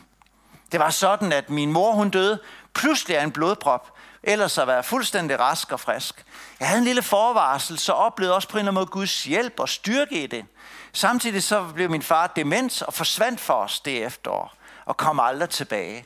Det 0.71 0.79
var 0.79 0.89
sådan, 0.89 1.31
at 1.31 1.49
min 1.49 1.71
mor 1.71 1.91
hun 1.91 2.09
døde 2.09 2.39
pludselig 2.73 3.17
af 3.17 3.23
en 3.23 3.31
blodprop, 3.31 3.97
ellers 4.23 4.57
at 4.57 4.67
være 4.67 4.83
fuldstændig 4.83 5.39
rask 5.39 5.71
og 5.71 5.79
frisk. 5.79 6.25
Jeg 6.59 6.67
havde 6.67 6.79
en 6.79 6.85
lille 6.85 7.01
forvarsel, 7.01 7.79
så 7.79 7.93
oplevede 7.93 8.35
også 8.35 8.47
på 8.47 8.57
en 8.57 8.59
eller 8.59 8.71
anden 8.71 8.79
måde 8.79 8.85
Guds 8.85 9.23
hjælp 9.23 9.59
og 9.59 9.69
styrke 9.69 10.23
i 10.23 10.27
det. 10.27 10.45
Samtidig 10.93 11.43
så 11.43 11.65
blev 11.73 11.89
min 11.89 12.01
far 12.01 12.27
dement 12.27 12.81
og 12.81 12.93
forsvandt 12.93 13.39
for 13.39 13.53
os 13.53 13.79
det 13.79 14.05
efterår, 14.05 14.53
og 14.85 14.97
kom 14.97 15.19
aldrig 15.19 15.49
tilbage. 15.49 16.05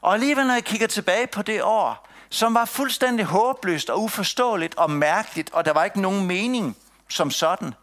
Og 0.00 0.14
alligevel, 0.14 0.46
når 0.46 0.54
jeg 0.54 0.64
kigger 0.64 0.86
tilbage 0.86 1.26
på 1.26 1.42
det 1.42 1.62
år, 1.62 2.08
som 2.30 2.54
var 2.54 2.64
fuldstændig 2.64 3.26
håbløst 3.26 3.90
og 3.90 4.02
uforståeligt 4.02 4.74
og 4.74 4.90
mærkeligt, 4.90 5.50
og 5.52 5.64
der 5.64 5.72
var 5.72 5.84
ikke 5.84 6.00
nogen 6.00 6.26
mening 6.26 6.76
som 7.08 7.30
sådan, 7.30 7.74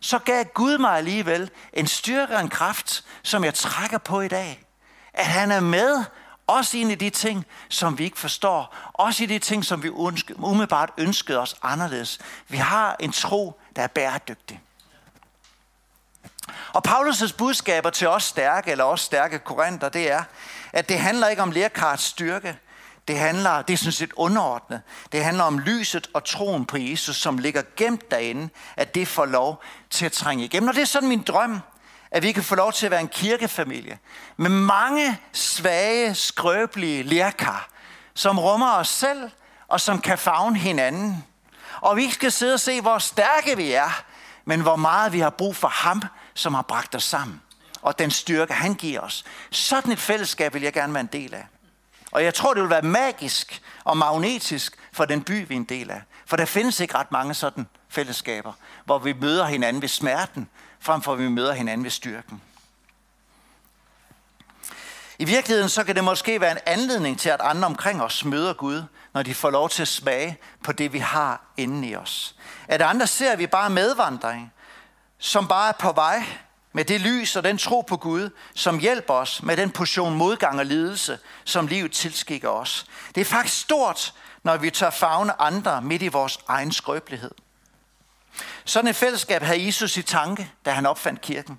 så 0.00 0.18
gav 0.18 0.44
Gud 0.44 0.78
mig 0.78 0.96
alligevel 0.96 1.50
en 1.72 1.86
styrke 1.86 2.34
og 2.34 2.40
en 2.40 2.48
kraft, 2.48 3.04
som 3.22 3.44
jeg 3.44 3.54
trækker 3.54 3.98
på 3.98 4.20
i 4.20 4.28
dag. 4.28 4.64
At 5.12 5.26
han 5.26 5.50
er 5.50 5.60
med, 5.60 6.04
også 6.46 6.76
ind 6.76 6.92
i 6.92 6.94
de 6.94 7.10
ting, 7.10 7.46
som 7.68 7.98
vi 7.98 8.04
ikke 8.04 8.18
forstår. 8.18 8.76
Også 8.92 9.22
i 9.22 9.26
de 9.26 9.38
ting, 9.38 9.64
som 9.64 9.82
vi 9.82 9.90
umiddelbart 10.36 10.90
ønskede 10.98 11.38
os 11.38 11.56
anderledes. 11.62 12.18
Vi 12.48 12.56
har 12.56 12.96
en 13.00 13.12
tro, 13.12 13.60
der 13.76 13.82
er 13.82 13.86
bæredygtig. 13.86 14.60
Og 16.72 16.82
Paulus' 16.88 17.36
budskaber 17.36 17.90
til 17.90 18.08
os 18.08 18.24
stærke, 18.24 18.70
eller 18.70 18.84
også 18.84 19.04
stærke 19.04 19.38
korinther, 19.38 19.88
det 19.88 20.10
er, 20.10 20.24
at 20.72 20.88
det 20.88 20.98
handler 20.98 21.28
ikke 21.28 21.42
om 21.42 21.50
lærkarts 21.50 22.02
styrke, 22.02 22.58
det 23.08 23.18
handler, 23.18 23.62
det 23.62 23.72
er 23.72 23.78
sådan 23.78 23.92
set 23.92 24.12
underordnet. 24.16 24.82
Det 25.12 25.24
handler 25.24 25.44
om 25.44 25.58
lyset 25.58 26.10
og 26.14 26.24
troen 26.24 26.66
på 26.66 26.76
Jesus, 26.76 27.16
som 27.16 27.38
ligger 27.38 27.62
gemt 27.76 28.10
derinde, 28.10 28.48
at 28.76 28.94
det 28.94 29.08
får 29.08 29.26
lov 29.26 29.62
til 29.90 30.06
at 30.06 30.12
trænge 30.12 30.44
igennem. 30.44 30.68
Og 30.68 30.74
det 30.74 30.82
er 30.82 30.86
sådan 30.86 31.08
min 31.08 31.22
drøm, 31.22 31.60
at 32.10 32.22
vi 32.22 32.32
kan 32.32 32.42
få 32.42 32.54
lov 32.54 32.72
til 32.72 32.86
at 32.86 32.90
være 32.90 33.00
en 33.00 33.08
kirkefamilie 33.08 33.98
med 34.36 34.50
mange 34.50 35.18
svage, 35.32 36.14
skrøbelige 36.14 37.02
lærkar, 37.02 37.68
som 38.14 38.38
rummer 38.38 38.72
os 38.72 38.88
selv 38.88 39.30
og 39.68 39.80
som 39.80 40.00
kan 40.00 40.18
fagne 40.18 40.58
hinanden. 40.58 41.24
Og 41.80 41.96
vi 41.96 42.10
skal 42.10 42.32
sidde 42.32 42.54
og 42.54 42.60
se, 42.60 42.80
hvor 42.80 42.98
stærke 42.98 43.56
vi 43.56 43.72
er, 43.72 44.04
men 44.44 44.60
hvor 44.60 44.76
meget 44.76 45.12
vi 45.12 45.20
har 45.20 45.30
brug 45.30 45.56
for 45.56 45.68
ham, 45.68 46.02
som 46.34 46.54
har 46.54 46.62
bragt 46.62 46.94
os 46.94 47.04
sammen. 47.04 47.42
Og 47.82 47.98
den 47.98 48.10
styrke, 48.10 48.54
han 48.54 48.74
giver 48.74 49.00
os. 49.00 49.24
Sådan 49.50 49.92
et 49.92 49.98
fællesskab 49.98 50.54
vil 50.54 50.62
jeg 50.62 50.72
gerne 50.72 50.94
være 50.94 51.00
en 51.00 51.08
del 51.12 51.34
af. 51.34 51.46
Og 52.10 52.24
jeg 52.24 52.34
tror, 52.34 52.54
det 52.54 52.62
vil 52.62 52.70
være 52.70 52.82
magisk 52.82 53.62
og 53.84 53.96
magnetisk 53.96 54.76
for 54.92 55.04
den 55.04 55.22
by, 55.22 55.48
vi 55.48 55.54
er 55.54 55.58
en 55.58 55.64
del 55.64 55.90
af. 55.90 56.02
For 56.26 56.36
der 56.36 56.44
findes 56.44 56.80
ikke 56.80 56.94
ret 56.94 57.12
mange 57.12 57.34
sådan 57.34 57.66
fællesskaber, 57.88 58.52
hvor 58.84 58.98
vi 58.98 59.12
møder 59.12 59.46
hinanden 59.46 59.82
ved 59.82 59.88
smerten, 59.88 60.48
frem 60.80 61.02
for 61.02 61.12
at 61.12 61.18
vi 61.18 61.28
møder 61.28 61.52
hinanden 61.52 61.84
ved 61.84 61.90
styrken. 61.90 62.42
I 65.18 65.24
virkeligheden 65.24 65.68
så 65.68 65.84
kan 65.84 65.94
det 65.94 66.04
måske 66.04 66.40
være 66.40 66.52
en 66.52 66.58
anledning 66.66 67.18
til, 67.18 67.28
at 67.28 67.40
andre 67.40 67.66
omkring 67.66 68.02
os 68.02 68.24
møder 68.24 68.52
Gud, 68.52 68.82
når 69.14 69.22
de 69.22 69.34
får 69.34 69.50
lov 69.50 69.68
til 69.68 69.82
at 69.82 69.88
smage 69.88 70.38
på 70.64 70.72
det, 70.72 70.92
vi 70.92 70.98
har 70.98 71.42
inde 71.56 71.88
i 71.88 71.96
os. 71.96 72.36
At 72.68 72.82
andre 72.82 73.06
ser 73.06 73.36
vi 73.36 73.46
bare 73.46 73.70
medvandring, 73.70 74.52
som 75.18 75.48
bare 75.48 75.68
er 75.68 75.72
på 75.72 75.92
vej 75.92 76.24
med 76.72 76.84
det 76.84 77.00
lys 77.00 77.36
og 77.36 77.44
den 77.44 77.58
tro 77.58 77.80
på 77.80 77.96
Gud, 77.96 78.30
som 78.54 78.78
hjælper 78.78 79.14
os 79.14 79.42
med 79.42 79.56
den 79.56 79.70
portion 79.70 80.14
modgang 80.14 80.58
og 80.58 80.66
lidelse, 80.66 81.18
som 81.44 81.66
livet 81.66 81.92
tilskikker 81.92 82.48
os. 82.48 82.86
Det 83.14 83.20
er 83.20 83.24
faktisk 83.24 83.60
stort, 83.60 84.14
når 84.42 84.56
vi 84.56 84.70
tør 84.70 84.90
fagne 84.90 85.40
andre 85.40 85.82
midt 85.82 86.02
i 86.02 86.08
vores 86.08 86.38
egen 86.48 86.72
skrøbelighed. 86.72 87.30
Sådan 88.64 88.90
et 88.90 88.96
fællesskab 88.96 89.42
havde 89.42 89.66
Jesus 89.66 89.96
i 89.96 90.02
tanke, 90.02 90.52
da 90.64 90.70
han 90.70 90.86
opfandt 90.86 91.20
kirken. 91.20 91.58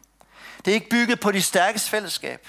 Det 0.65 0.71
er 0.71 0.75
ikke 0.75 0.89
bygget 0.89 1.19
på 1.19 1.31
de 1.31 1.41
stærkes 1.41 1.89
fællesskab, 1.89 2.47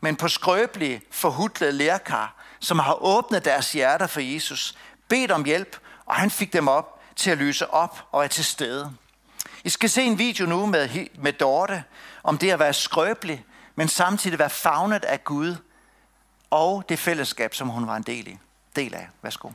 men 0.00 0.16
på 0.16 0.28
skrøbelige, 0.28 1.02
forhudlede 1.10 1.72
lærkar, 1.72 2.34
som 2.60 2.78
har 2.78 3.02
åbnet 3.02 3.44
deres 3.44 3.72
hjerter 3.72 4.06
for 4.06 4.20
Jesus, 4.20 4.74
bedt 5.08 5.30
om 5.30 5.44
hjælp, 5.44 5.76
og 6.06 6.14
han 6.14 6.30
fik 6.30 6.52
dem 6.52 6.68
op 6.68 7.00
til 7.16 7.30
at 7.30 7.38
lyse 7.38 7.70
op 7.70 8.08
og 8.12 8.24
er 8.24 8.28
til 8.28 8.44
stede. 8.44 8.92
I 9.64 9.68
skal 9.68 9.90
se 9.90 10.02
en 10.02 10.18
video 10.18 10.46
nu 10.46 10.66
med, 10.66 11.06
med 11.14 11.32
Dorte 11.32 11.84
om 12.22 12.38
det 12.38 12.50
at 12.50 12.58
være 12.58 12.72
skrøbelig, 12.72 13.44
men 13.74 13.88
samtidig 13.88 14.38
være 14.38 14.50
fagnet 14.50 15.04
af 15.04 15.24
Gud 15.24 15.56
og 16.50 16.84
det 16.88 16.98
fællesskab, 16.98 17.54
som 17.54 17.68
hun 17.68 17.86
var 17.86 17.96
en 17.96 18.02
del, 18.02 18.28
i, 18.28 18.38
del 18.76 18.94
af. 18.94 19.08
Værsgo. 19.22 19.50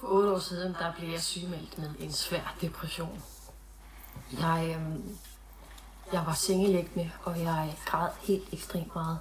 For 0.00 0.06
otte 0.06 0.30
år 0.30 0.38
siden, 0.38 0.74
der 0.78 0.92
blev 0.98 1.08
jeg 1.08 1.22
sygemeldt 1.22 1.78
med 1.78 1.90
en 1.98 2.12
svær 2.12 2.54
depression. 2.60 3.22
Jeg, 4.40 4.76
øh, 4.76 4.98
jeg 6.12 6.26
var 6.26 6.34
sengeliggende, 6.34 7.10
og 7.24 7.40
jeg 7.40 7.76
græd 7.84 8.10
helt 8.22 8.52
ekstremt 8.52 8.94
meget. 8.94 9.18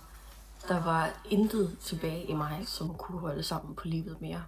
Der 0.68 0.84
var 0.84 1.10
intet 1.30 1.78
tilbage 1.84 2.24
i 2.24 2.34
mig, 2.34 2.64
som 2.68 2.96
kunne 2.96 3.20
holde 3.20 3.44
sammen 3.44 3.76
på 3.76 3.88
livet 3.88 4.22
mere. 4.22 4.44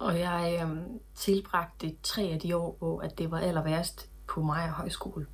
Og 0.00 0.18
jeg 0.18 0.58
øhm, 0.62 1.00
tilbragte 1.14 1.96
tre 2.02 2.22
af 2.22 2.40
de 2.40 2.56
år, 2.56 2.76
hvor 2.78 3.00
at 3.00 3.18
det 3.18 3.30
var 3.30 3.38
aller 3.38 3.62
værst 3.62 4.10
på 4.26 4.42
mig 4.42 4.64
og 4.64 4.72
højskole. 4.72 5.26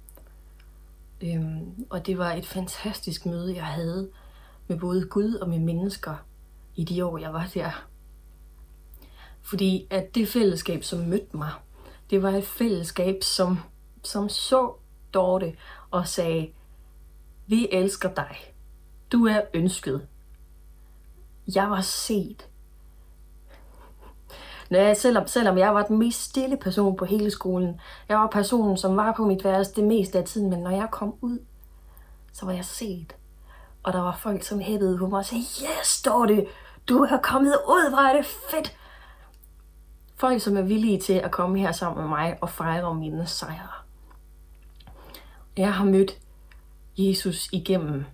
Øhm, 1.22 1.86
og 1.90 2.06
det 2.06 2.18
var 2.18 2.32
et 2.32 2.46
fantastisk 2.46 3.26
møde, 3.26 3.56
jeg 3.56 3.64
havde 3.64 4.10
med 4.66 4.78
både 4.78 5.08
Gud 5.08 5.34
og 5.34 5.48
med 5.48 5.58
mennesker 5.58 6.14
i 6.76 6.84
de 6.84 7.04
år, 7.04 7.18
jeg 7.18 7.32
var 7.32 7.50
der. 7.54 7.86
Fordi 9.42 9.86
at 9.90 10.14
det 10.14 10.28
fællesskab, 10.28 10.84
som 10.84 10.98
mødte 10.98 11.36
mig, 11.36 11.50
det 12.10 12.22
var 12.22 12.30
et 12.30 12.44
fællesskab, 12.44 13.22
som, 13.22 13.58
som 14.02 14.28
så 14.28 14.72
Dorte 15.14 15.56
og 15.90 16.08
sagde, 16.08 16.52
vi 17.46 17.68
elsker 17.72 18.14
dig. 18.14 18.36
Du 19.12 19.26
er 19.26 19.40
ønsket. 19.54 20.08
Jeg 21.54 21.70
var 21.70 21.80
set. 21.80 22.48
Når 24.70 24.78
jeg, 24.78 24.96
selvom, 24.96 25.26
selvom 25.26 25.58
jeg 25.58 25.74
var 25.74 25.82
den 25.82 25.98
mest 25.98 26.22
stille 26.22 26.56
person 26.56 26.96
på 26.96 27.04
hele 27.04 27.30
skolen. 27.30 27.80
Jeg 28.08 28.18
var 28.18 28.26
personen, 28.26 28.76
som 28.76 28.96
var 28.96 29.12
på 29.12 29.24
mit 29.24 29.44
værelse 29.44 29.74
det 29.74 29.84
meste 29.84 30.18
af 30.18 30.24
tiden, 30.24 30.50
men 30.50 30.58
når 30.58 30.70
jeg 30.70 30.88
kom 30.90 31.14
ud, 31.20 31.38
så 32.32 32.46
var 32.46 32.52
jeg 32.52 32.64
set. 32.64 33.16
Og 33.82 33.92
der 33.92 34.00
var 34.00 34.16
folk, 34.22 34.42
som 34.42 34.60
hæppede 34.60 34.98
på 34.98 35.08
mig 35.08 35.18
og 35.18 35.24
sagde, 35.24 35.42
yes, 35.42 36.02
det. 36.02 36.46
du 36.88 36.98
er 36.98 37.18
kommet 37.22 37.54
ud, 37.68 37.90
hvor 37.90 37.98
er 37.98 38.16
det 38.16 38.26
fedt. 38.26 38.76
Folk, 40.16 40.40
som 40.40 40.56
er 40.56 40.62
villige 40.62 41.00
til 41.00 41.12
at 41.12 41.30
komme 41.30 41.58
her 41.58 41.72
sammen 41.72 42.00
med 42.00 42.08
mig 42.08 42.38
og 42.40 42.50
fejre 42.50 42.94
mine 42.94 43.26
sejre. 43.26 43.68
Jeg 45.56 45.74
har 45.74 45.84
mødt 45.84 46.18
Jesus 46.98 47.48
igennem 47.52 48.04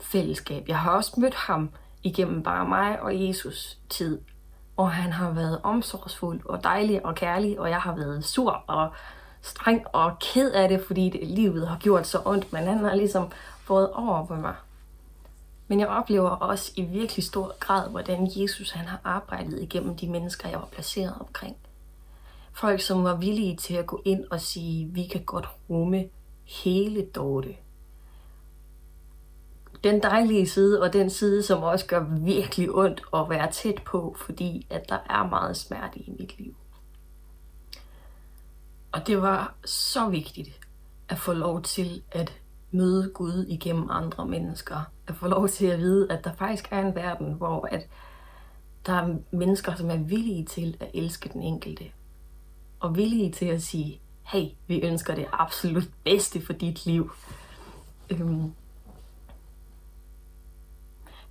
fællesskab. 0.00 0.68
Jeg 0.68 0.78
har 0.78 0.90
også 0.90 1.20
mødt 1.20 1.34
ham 1.34 1.70
igennem 2.02 2.42
bare 2.42 2.68
mig 2.68 3.02
og 3.02 3.26
Jesus 3.26 3.78
tid. 3.88 4.20
Og 4.82 4.92
han 4.92 5.12
har 5.12 5.30
været 5.30 5.60
omsorgsfuld 5.62 6.40
og 6.44 6.64
dejlig 6.64 7.06
og 7.06 7.14
kærlig, 7.14 7.60
og 7.60 7.70
jeg 7.70 7.80
har 7.80 7.94
været 7.94 8.24
sur 8.24 8.64
og 8.66 8.92
streng 9.42 9.86
og 9.92 10.18
ked 10.20 10.50
af 10.50 10.68
det, 10.68 10.84
fordi 10.86 11.10
det, 11.10 11.28
livet 11.28 11.68
har 11.68 11.78
gjort 11.78 12.06
så 12.06 12.22
ondt, 12.24 12.52
men 12.52 12.62
han 12.62 12.78
har 12.78 12.94
ligesom 12.94 13.30
fået 13.64 13.90
over 13.92 14.26
på 14.26 14.34
mig. 14.34 14.54
Men 15.68 15.80
jeg 15.80 15.88
oplever 15.88 16.30
også 16.30 16.72
i 16.76 16.82
virkelig 16.82 17.24
stor 17.24 17.54
grad, 17.58 17.90
hvordan 17.90 18.30
Jesus 18.36 18.70
han 18.70 18.86
har 18.86 19.00
arbejdet 19.04 19.62
igennem 19.62 19.96
de 19.96 20.08
mennesker, 20.08 20.48
jeg 20.48 20.58
var 20.58 20.68
placeret 20.72 21.14
omkring. 21.20 21.56
Folk, 22.52 22.80
som 22.80 23.04
var 23.04 23.16
villige 23.16 23.56
til 23.56 23.74
at 23.74 23.86
gå 23.86 24.02
ind 24.04 24.24
og 24.30 24.40
sige, 24.40 24.86
vi 24.86 25.06
kan 25.06 25.24
godt 25.24 25.48
rumme 25.70 26.04
hele 26.64 27.06
Dorte. 27.06 27.56
Den 29.84 30.02
dejlige 30.02 30.48
side, 30.48 30.82
og 30.82 30.92
den 30.92 31.10
side, 31.10 31.42
som 31.42 31.62
også 31.62 31.86
gør 31.86 32.04
virkelig 32.20 32.70
ondt 32.74 33.02
at 33.14 33.30
være 33.30 33.52
tæt 33.52 33.82
på, 33.84 34.16
fordi 34.18 34.66
at 34.70 34.88
der 34.88 34.98
er 35.10 35.28
meget 35.28 35.56
smerte 35.56 35.98
i 35.98 36.10
mit 36.18 36.38
liv. 36.38 36.54
Og 38.92 39.06
det 39.06 39.22
var 39.22 39.54
så 39.64 40.08
vigtigt 40.08 40.60
at 41.08 41.18
få 41.18 41.32
lov 41.32 41.62
til 41.62 42.02
at 42.10 42.32
møde 42.70 43.10
Gud 43.14 43.46
igennem 43.48 43.86
andre 43.90 44.26
mennesker. 44.26 44.90
At 45.06 45.16
få 45.16 45.28
lov 45.28 45.48
til 45.48 45.66
at 45.66 45.78
vide, 45.78 46.12
at 46.12 46.24
der 46.24 46.32
faktisk 46.32 46.68
er 46.70 46.80
en 46.86 46.94
verden, 46.94 47.32
hvor 47.32 47.68
at 47.70 47.88
der 48.86 48.92
er 48.92 49.16
mennesker, 49.30 49.74
som 49.74 49.90
er 49.90 49.96
villige 49.96 50.44
til 50.44 50.76
at 50.80 50.90
elske 50.94 51.28
den 51.28 51.42
enkelte. 51.42 51.84
Og 52.80 52.96
villige 52.96 53.32
til 53.32 53.46
at 53.46 53.62
sige, 53.62 54.00
hey, 54.22 54.46
vi 54.66 54.80
ønsker 54.80 55.14
det 55.14 55.26
absolut 55.32 55.88
bedste 56.04 56.40
for 56.46 56.52
dit 56.52 56.86
liv. 56.86 57.12
Øhm. 58.10 58.52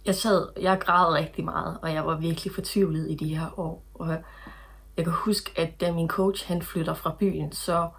Jeg 0.06 0.16
sad, 0.16 0.48
jeg 0.62 0.80
græd 0.80 1.14
rigtig 1.14 1.46
meget, 1.46 1.78
og 1.82 1.94
jeg 1.94 2.06
var 2.06 2.18
virkelig 2.18 2.54
fortvivlet 2.54 3.12
i 3.12 3.16
de 3.16 3.38
her 3.38 3.60
år. 3.60 3.84
Og 3.94 4.08
jeg 4.98 5.04
kan 5.04 5.14
huske, 5.14 5.52
at 5.56 5.82
da 5.82 5.92
min 5.92 6.08
coach 6.08 6.48
han 6.48 6.62
flytter 6.62 6.94
fra 6.94 7.16
byen, 7.20 7.52
så 7.52 7.90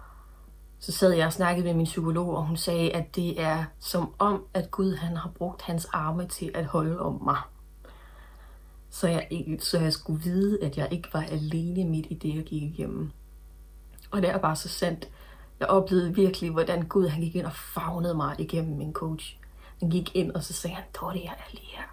så 0.83 0.91
sad 0.91 1.11
jeg 1.11 1.25
og 1.25 1.33
snakkede 1.33 1.65
med 1.65 1.73
min 1.73 1.85
psykolog, 1.85 2.37
og 2.37 2.45
hun 2.45 2.57
sagde, 2.57 2.91
at 2.91 3.15
det 3.15 3.41
er 3.41 3.65
som 3.79 4.13
om, 4.19 4.43
at 4.53 4.71
Gud 4.71 4.95
han 4.95 5.17
har 5.17 5.29
brugt 5.35 5.61
hans 5.61 5.85
arme 5.85 6.27
til 6.27 6.51
at 6.53 6.65
holde 6.65 6.99
om 6.99 7.21
mig. 7.23 7.37
Så 8.89 9.07
jeg, 9.07 9.27
så 9.59 9.79
jeg 9.79 9.93
skulle 9.93 10.23
vide, 10.23 10.63
at 10.63 10.77
jeg 10.77 10.87
ikke 10.91 11.09
var 11.13 11.21
alene 11.21 11.89
midt 11.89 12.05
i 12.09 12.13
det, 12.13 12.35
jeg 12.35 12.43
gik 12.43 12.63
igennem. 12.63 13.11
Og 14.11 14.21
det 14.21 14.29
er 14.29 14.37
bare 14.37 14.55
så 14.55 14.69
sandt. 14.69 15.09
Jeg 15.59 15.67
oplevede 15.67 16.15
virkelig, 16.15 16.51
hvordan 16.51 16.87
Gud 16.87 17.07
han 17.07 17.21
gik 17.21 17.35
ind 17.35 17.45
og 17.45 17.53
fagnede 17.53 18.15
mig 18.15 18.35
igennem 18.39 18.77
min 18.77 18.93
coach. 18.93 19.37
Han 19.79 19.89
gik 19.89 20.15
ind, 20.15 20.31
og 20.31 20.43
så 20.43 20.53
sagde 20.53 20.75
han, 20.75 20.85
Dorte, 21.01 21.19
jeg 21.23 21.33
er 21.37 21.51
lige 21.51 21.75
her. 21.75 21.92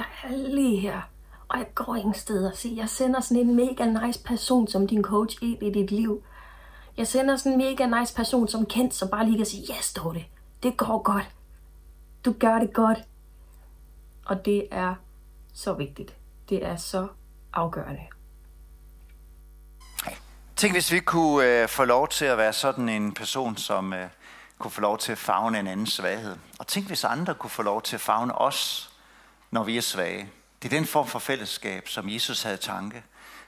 Jeg 0.00 0.30
er 0.30 0.36
lige 0.36 0.80
her. 0.80 1.00
Og 1.48 1.58
jeg 1.58 1.66
går 1.74 1.96
ingen 1.96 2.14
steder. 2.14 2.52
Se, 2.52 2.74
jeg 2.76 2.88
sender 2.88 3.20
sådan 3.20 3.48
en 3.48 3.56
mega 3.56 4.06
nice 4.06 4.22
person 4.22 4.68
som 4.68 4.86
din 4.86 5.02
coach 5.02 5.38
ind 5.42 5.62
i 5.62 5.70
dit 5.70 5.90
liv 5.90 6.22
jeg 7.00 7.08
sender 7.08 7.36
sådan 7.36 7.52
en 7.52 7.58
mega 7.58 8.00
nice 8.00 8.14
person 8.14 8.48
som 8.48 8.66
kendt, 8.66 8.94
som 8.94 9.08
bare 9.08 9.24
lige 9.24 9.36
kan 9.36 9.46
sige, 9.46 9.74
yes, 9.78 9.92
Dorte, 9.92 10.24
det 10.62 10.76
går 10.76 11.02
godt. 11.02 11.30
Du 12.24 12.32
gør 12.32 12.58
det 12.58 12.72
godt. 12.72 12.98
Og 14.26 14.44
det 14.44 14.68
er 14.70 14.94
så 15.54 15.72
vigtigt. 15.72 16.14
Det 16.48 16.66
er 16.66 16.76
så 16.76 17.08
afgørende. 17.52 18.02
Tænk, 20.56 20.74
hvis 20.74 20.92
vi 20.92 21.00
kunne 21.00 21.62
øh, 21.62 21.68
få 21.68 21.84
lov 21.84 22.08
til 22.08 22.24
at 22.24 22.38
være 22.38 22.52
sådan 22.52 22.88
en 22.88 23.14
person, 23.14 23.56
som 23.56 23.92
øh, 23.92 24.08
kunne 24.58 24.70
få 24.70 24.80
lov 24.80 24.98
til 24.98 25.12
at 25.12 25.18
fagne 25.18 25.60
en 25.60 25.66
anden 25.66 25.86
svaghed. 25.86 26.36
Og 26.58 26.66
tænk, 26.66 26.86
hvis 26.86 27.04
andre 27.04 27.34
kunne 27.34 27.50
få 27.50 27.62
lov 27.62 27.82
til 27.82 27.96
at 27.96 28.00
fagne 28.00 28.38
os, 28.38 28.89
når 29.50 29.62
vi 29.62 29.76
er 29.76 29.82
svage. 29.82 30.30
Det 30.62 30.72
er 30.72 30.76
den 30.76 30.86
form 30.86 31.06
for 31.06 31.18
fællesskab, 31.18 31.88
som 31.88 32.08
Jesus 32.08 32.42
havde 32.42 32.56
tanke 32.56 33.02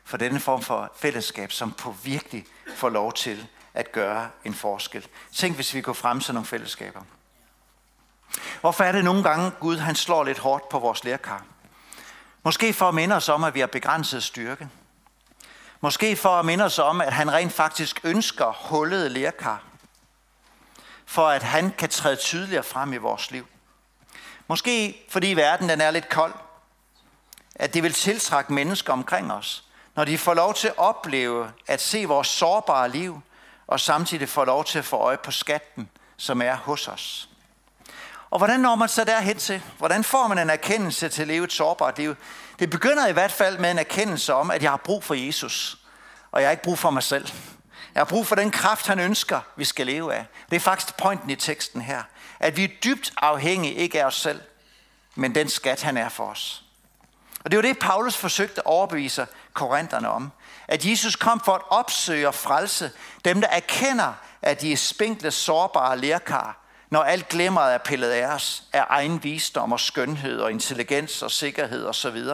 for 0.05 0.17
denne 0.17 0.41
form 0.41 0.63
for 0.63 0.93
fællesskab, 0.97 1.53
som 1.53 1.73
på 1.73 1.95
virkelig 2.05 2.47
får 2.77 2.89
lov 2.89 3.13
til 3.13 3.47
at 3.75 3.93
gøre 3.93 4.31
en 4.45 4.55
forskel. 4.55 5.07
Tænk, 5.33 5.55
hvis 5.55 5.75
vi 5.75 5.81
går 5.81 5.93
frem 5.93 6.21
til 6.21 6.35
nogle 6.35 6.47
fællesskaber. 6.47 7.03
Hvorfor 8.61 8.85
er 8.85 8.93
det 8.93 9.05
nogle 9.05 9.23
gange, 9.23 9.51
Gud 9.51 9.77
han 9.77 9.95
slår 9.95 10.25
lidt 10.25 10.39
hårdt 10.39 10.69
på 10.69 10.79
vores 10.79 11.05
lærkar? 11.05 11.45
Måske 12.43 12.73
for 12.73 12.89
at 12.89 12.95
minde 12.95 13.17
os 13.17 13.29
om, 13.29 13.45
at 13.45 13.55
vi 13.55 13.61
har 13.61 13.67
begrænset 13.67 14.23
styrke. 14.23 14.69
Måske 15.81 16.17
for 16.17 16.39
at 16.39 16.45
minde 16.45 16.65
os 16.65 16.79
om, 16.79 17.01
at 17.01 17.13
han 17.13 17.33
rent 17.33 17.53
faktisk 17.53 18.01
ønsker 18.05 18.69
hullede 18.69 19.09
lærkar. 19.09 19.63
For 21.07 21.29
at 21.29 21.43
han 21.43 21.73
kan 21.79 21.89
træde 21.89 22.17
tydeligere 22.17 22.63
frem 22.63 22.93
i 22.93 22.97
vores 22.97 23.31
liv. 23.31 23.47
Måske 24.49 25.05
fordi 25.09 25.27
verden 25.27 25.69
den 25.69 25.81
er 25.81 25.91
lidt 25.91 26.09
kold. 26.09 26.35
At 27.55 27.75
det 27.75 27.83
vil 27.83 27.93
tiltrække 27.93 28.53
mennesker 28.53 28.93
omkring 28.93 29.33
os, 29.33 29.65
når 29.95 30.05
de 30.05 30.19
får 30.19 30.35
lov 30.35 30.55
til 30.55 30.69
at 30.69 30.79
opleve 30.79 31.53
at 31.67 31.81
se 31.81 32.05
vores 32.05 32.29
sårbare 32.29 32.89
liv, 32.89 33.23
og 33.67 33.81
samtidig 33.81 34.29
får 34.29 34.45
lov 34.45 34.65
til 34.65 34.79
at 34.79 34.85
få 34.85 34.97
øje 34.97 35.17
på 35.17 35.31
skatten, 35.31 35.89
som 36.17 36.43
er 36.43 36.57
hos 36.57 36.89
os. 36.89 37.29
Og 38.31 38.39
hvordan 38.39 38.61
når 38.61 38.75
man 38.75 38.89
så 38.89 39.05
derhen 39.05 39.37
til? 39.37 39.63
Hvordan 39.79 40.05
får 40.05 40.29
man 40.29 40.39
en 40.39 40.51
erkendelse 40.51 41.09
til 41.09 41.23
at 41.23 41.29
leve 41.29 41.45
et 41.45 41.53
sårbart 41.53 41.99
liv? 41.99 42.17
Det 42.59 42.71
begynder 42.71 43.07
i 43.07 43.13
hvert 43.13 43.33
fald 43.33 43.59
med 43.59 43.71
en 43.71 43.79
erkendelse 43.79 44.35
om, 44.35 44.51
at 44.51 44.63
jeg 44.63 44.71
har 44.71 44.77
brug 44.77 45.05
for 45.05 45.15
Jesus, 45.15 45.79
og 46.33 46.41
jeg 46.41 46.49
har 46.49 46.51
ikke 46.51 46.63
brug 46.63 46.79
for 46.79 46.91
mig 46.91 47.03
selv. 47.03 47.29
Jeg 47.95 48.01
har 48.01 48.05
brug 48.05 48.27
for 48.27 48.35
den 48.35 48.51
kraft, 48.51 48.87
han 48.87 48.99
ønsker, 48.99 49.41
vi 49.57 49.65
skal 49.65 49.87
leve 49.87 50.15
af. 50.15 50.27
Det 50.51 50.57
er 50.57 50.61
faktisk 50.61 50.97
pointen 50.97 51.31
i 51.31 51.37
teksten 51.37 51.81
her. 51.81 52.03
At 52.43 52.57
vi 52.57 52.65
er 52.65 52.69
dybt 52.85 53.13
afhængige, 53.17 53.75
ikke 53.75 54.03
af 54.03 54.07
os 54.07 54.21
selv, 54.21 54.41
men 55.15 55.35
den 55.35 55.49
skat, 55.49 55.83
han 55.83 55.97
er 55.97 56.09
for 56.09 56.25
os. 56.25 56.65
Og 57.45 57.51
det 57.51 57.57
var 57.57 57.63
det, 57.63 57.79
Paulus 57.79 58.17
forsøgte 58.17 58.61
at 58.61 58.67
overbevise 58.67 59.27
korinterne 59.53 60.09
om. 60.09 60.33
At 60.69 60.85
Jesus 60.85 61.17
kom 61.17 61.41
for 61.45 61.53
at 61.53 61.63
opsøge 61.69 62.29
og 62.29 62.35
frelse 62.35 62.91
dem, 63.25 63.41
der 63.41 63.49
erkender, 63.49 64.13
at 64.43 64.61
de 64.61 64.73
er 64.73 64.77
spinkle, 64.77 65.31
sårbare 65.31 65.99
lærkar, 65.99 66.59
når 66.91 67.03
alt 67.03 67.29
glemret 67.29 67.75
er 67.75 67.79
pillet 67.79 68.11
af 68.11 68.27
os, 68.27 68.63
af 68.73 68.85
egen 68.89 69.25
visdom 69.25 69.73
og 69.73 69.81
skønhed 69.81 70.41
og 70.41 70.51
intelligens 70.51 71.23
og 71.23 71.31
sikkerhed 71.31 71.87
osv. 71.87 72.25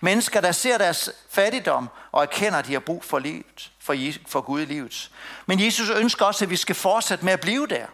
Mennesker, 0.00 0.40
der 0.40 0.52
ser 0.52 0.78
deres 0.78 1.10
fattigdom 1.30 1.88
og 2.12 2.22
erkender, 2.22 2.58
at 2.58 2.66
de 2.66 2.72
har 2.72 2.80
brug 2.80 3.04
for, 3.04 3.18
livet, 3.18 3.70
for, 3.80 3.96
for 4.26 4.40
Gud 4.40 4.60
i 4.60 4.64
livet. 4.64 5.10
Men 5.46 5.60
Jesus 5.60 5.90
ønsker 5.90 6.24
også, 6.24 6.44
at 6.44 6.50
vi 6.50 6.56
skal 6.56 6.74
fortsætte 6.74 7.24
med 7.24 7.32
at 7.32 7.40
blive 7.40 7.66
der. 7.66 7.86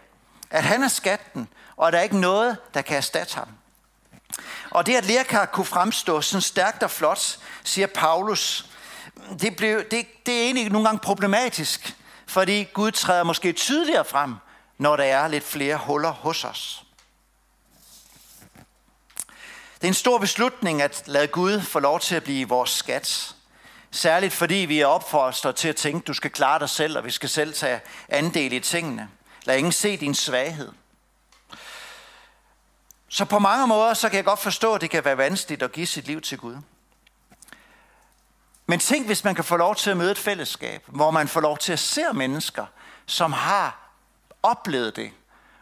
At 0.51 0.63
han 0.63 0.83
er 0.83 0.87
skatten, 0.87 1.47
og 1.77 1.87
at 1.87 1.93
der 1.93 1.99
er 1.99 2.03
ikke 2.03 2.19
noget, 2.19 2.57
der 2.73 2.81
kan 2.81 2.97
erstatte 2.97 3.35
ham. 3.35 3.47
Og 4.69 4.85
det, 4.85 4.95
at 4.95 5.05
Lerkar 5.05 5.45
kunne 5.45 5.65
fremstå 5.65 6.21
sådan 6.21 6.41
stærkt 6.41 6.83
og 6.83 6.91
flot, 6.91 7.39
siger 7.63 7.87
Paulus, 7.87 8.65
det, 9.39 9.55
blev, 9.55 9.83
det, 9.91 10.25
det 10.25 10.37
er 10.37 10.43
egentlig 10.43 10.69
nogle 10.69 10.87
gange 10.87 10.99
problematisk, 10.99 11.95
fordi 12.27 12.63
Gud 12.63 12.91
træder 12.91 13.23
måske 13.23 13.53
tydeligere 13.53 14.05
frem, 14.05 14.35
når 14.77 14.95
der 14.95 15.03
er 15.03 15.27
lidt 15.27 15.43
flere 15.43 15.77
huller 15.77 16.11
hos 16.11 16.43
os. 16.43 16.83
Det 19.75 19.87
er 19.87 19.91
en 19.91 19.93
stor 19.93 20.17
beslutning 20.17 20.81
at 20.81 21.03
lade 21.05 21.27
Gud 21.27 21.61
få 21.61 21.79
lov 21.79 21.99
til 21.99 22.15
at 22.15 22.23
blive 22.23 22.49
vores 22.49 22.69
skat. 22.69 23.35
Særligt 23.91 24.33
fordi 24.33 24.55
vi 24.55 24.79
er 24.79 24.85
opfostret 24.85 25.55
til 25.55 25.67
at 25.67 25.75
tænke, 25.75 25.97
at 25.97 26.07
du 26.07 26.13
skal 26.13 26.31
klare 26.31 26.59
dig 26.59 26.69
selv, 26.69 26.97
og 26.97 27.05
vi 27.05 27.11
skal 27.11 27.29
selv 27.29 27.53
tage 27.53 27.81
andel 28.09 28.53
i 28.53 28.59
tingene. 28.59 29.09
Lad 29.43 29.57
ingen 29.57 29.71
se 29.71 29.97
din 29.97 30.15
svaghed. 30.15 30.71
Så 33.09 33.25
på 33.25 33.39
mange 33.39 33.67
måder, 33.67 33.93
så 33.93 34.09
kan 34.09 34.17
jeg 34.17 34.25
godt 34.25 34.39
forstå, 34.39 34.73
at 34.75 34.81
det 34.81 34.89
kan 34.89 35.05
være 35.05 35.17
vanskeligt 35.17 35.63
at 35.63 35.71
give 35.71 35.87
sit 35.87 36.07
liv 36.07 36.21
til 36.21 36.37
Gud. 36.37 36.57
Men 38.65 38.79
tænk, 38.79 39.05
hvis 39.05 39.23
man 39.23 39.35
kan 39.35 39.43
få 39.43 39.57
lov 39.57 39.75
til 39.75 39.89
at 39.89 39.97
møde 39.97 40.11
et 40.11 40.17
fællesskab, 40.17 40.83
hvor 40.87 41.11
man 41.11 41.27
får 41.27 41.41
lov 41.41 41.57
til 41.57 41.73
at 41.73 41.79
se 41.79 42.13
mennesker, 42.13 42.65
som 43.05 43.33
har 43.33 43.91
oplevet 44.43 44.95
det, 44.95 45.11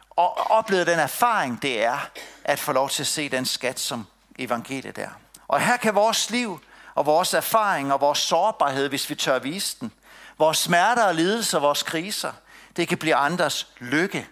og 0.10 0.52
oplevet 0.52 0.88
den 0.88 1.00
erfaring, 1.00 1.62
det 1.62 1.84
er 1.84 2.00
at 2.44 2.60
få 2.60 2.72
lov 2.72 2.90
til 2.90 3.04
at 3.04 3.08
se 3.08 3.30
den 3.30 3.46
skat, 3.46 3.80
som 3.80 4.08
evangeliet 4.40 4.98
er. 4.98 5.10
Og 5.48 5.62
her 5.62 5.78
kan 5.78 5.96
vores 5.96 6.30
liv 6.30 6.62
og 6.96 7.06
vores 7.06 7.34
erfaring 7.34 7.94
og 7.94 8.02
vores 8.02 8.20
sårbarhed, 8.20 8.90
hvis 8.90 9.10
vi 9.10 9.16
tør 9.16 9.40
vise 9.40 9.78
den, 9.80 9.92
vores 10.38 10.58
smerter 10.58 11.04
og 11.04 11.16
lidelser, 11.16 11.60
vores 11.60 11.84
kriser, 11.84 12.34
det 12.80 12.88
kan 12.88 12.98
blive 12.98 13.16
andres 13.16 13.68
lykke 13.80 14.28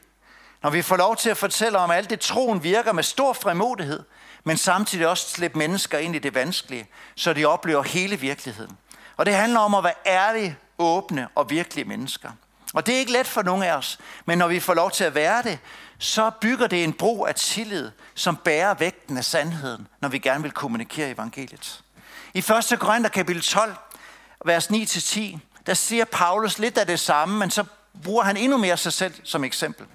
når 0.64 0.70
vi 0.70 0.82
får 0.82 0.98
lov 0.98 1.16
til 1.16 1.30
at 1.30 1.38
fortælle 1.38 1.78
om 1.78 1.92
alt 1.92 2.10
det, 2.10 2.20
troen 2.20 2.64
virker 2.64 2.94
med 2.94 3.04
stor 3.04 3.34
frimodighed, 3.34 4.04
men 4.44 4.58
samtidig 4.58 5.08
også 5.08 5.30
slippe 5.30 5.58
mennesker 5.58 5.98
ind 5.98 6.16
i 6.16 6.20
det 6.20 6.36
vanskelige, 6.36 6.88
så 7.16 7.34
de 7.34 7.46
oplever 7.46 7.84
hele 7.84 8.20
virkeligheden. 8.20 8.78
Og 9.18 9.26
det 9.26 9.36
handler 9.36 9.60
om 9.60 9.76
at 9.76 9.84
være 9.84 9.94
ærlige, 10.06 10.58
åbne 10.78 11.28
og 11.36 11.50
virkelige 11.50 11.86
mennesker. 11.86 12.32
Og 12.74 12.86
det 12.86 12.96
er 12.96 13.00
ikke 13.00 13.12
let 13.12 13.28
for 13.28 13.42
nogen 13.42 13.64
af 13.64 13.74
os, 13.76 14.00
men 14.26 14.38
når 14.38 14.48
vi 14.48 14.60
får 14.60 14.74
lov 14.74 14.92
til 14.92 15.04
at 15.04 15.16
være 15.16 15.44
det, 15.44 15.60
så 16.00 16.32
bygger 16.42 16.68
det 16.68 16.84
en 16.84 16.94
bro 16.94 17.26
af 17.26 17.36
tillid, 17.36 17.92
som 18.16 18.36
bærer 18.36 18.74
vægten 18.74 19.18
af 19.18 19.26
sandheden, 19.26 19.88
når 20.02 20.10
vi 20.10 20.20
gerne 20.20 20.44
vil 20.44 20.52
kommunikere 20.52 21.10
evangeliet. 21.10 21.84
I 22.34 22.38
1. 22.38 22.80
Korinther 22.80 23.10
kapitel 23.10 23.42
12, 23.42 23.76
vers 24.46 24.68
9-10, 24.68 25.38
der 25.66 25.74
siger 25.74 26.06
Paulus 26.06 26.60
lidt 26.60 26.78
af 26.78 26.88
det 26.88 27.00
samme, 27.00 27.40
men 27.40 27.52
så 27.52 27.64
bruger 28.04 28.24
han 28.24 28.38
endnu 28.38 28.58
mere 28.58 28.78
sig 28.78 28.94
selv 28.94 29.14
som 29.24 29.44
eksempel. 29.44 29.86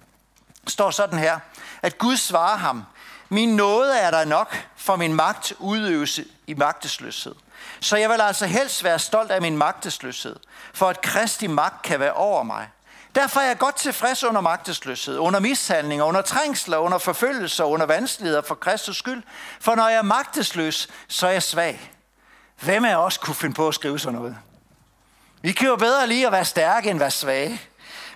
står 0.67 0.91
sådan 0.91 1.19
her, 1.19 1.39
at 1.83 1.99
Gud 1.99 2.17
svarer 2.17 2.57
ham, 2.57 2.85
min 3.29 3.57
nåde 3.57 3.99
er 3.99 4.11
der 4.11 4.25
nok, 4.25 4.57
for 4.77 4.97
min 4.97 5.15
magt 5.15 5.53
udøves 5.59 6.21
i 6.47 6.55
magtesløshed. 6.55 7.35
Så 7.81 7.97
jeg 7.97 8.11
vil 8.11 8.21
altså 8.21 8.47
helst 8.47 8.85
være 8.85 8.99
stolt 8.99 9.31
af 9.31 9.41
min 9.43 9.59
magtesløshed, 9.59 10.37
for 10.75 10.89
at 10.89 11.01
Kristi 11.01 11.47
magt 11.47 11.83
kan 11.83 12.01
være 12.01 12.13
over 12.13 12.43
mig. 12.43 12.69
Derfor 13.15 13.41
er 13.41 13.47
jeg 13.47 13.59
godt 13.59 13.77
tilfreds 13.77 14.25
under 14.25 14.41
magtesløshed, 14.41 15.19
under 15.19 15.41
mishandlinger, 15.41 16.05
under 16.05 16.23
trængsler, 16.23 16.79
under 16.79 16.99
forfølgelser, 16.99 17.65
under 17.65 17.87
vanskeligheder 17.87 18.43
for 18.43 18.55
Kristus 18.55 18.97
skyld. 18.97 19.23
For 19.61 19.75
når 19.75 19.89
jeg 19.89 19.99
er 19.99 20.03
magtesløs, 20.03 20.89
så 21.09 21.27
er 21.27 21.31
jeg 21.31 21.43
svag. 21.43 21.93
Hvem 22.61 22.85
af 22.85 22.97
os 22.97 23.19
kunne 23.19 23.35
finde 23.35 23.55
på 23.55 23.69
at 23.69 23.75
skrive 23.75 23.99
sådan 23.99 24.19
noget? 24.19 24.37
Vi 25.43 25.53
kan 25.53 25.69
jo 25.69 25.77
bedre 25.77 26.07
lige 26.07 26.27
at 26.27 26.33
være 26.33 26.45
stærke 26.45 26.91
end 26.91 26.99
være 26.99 27.11
svage. 27.11 27.61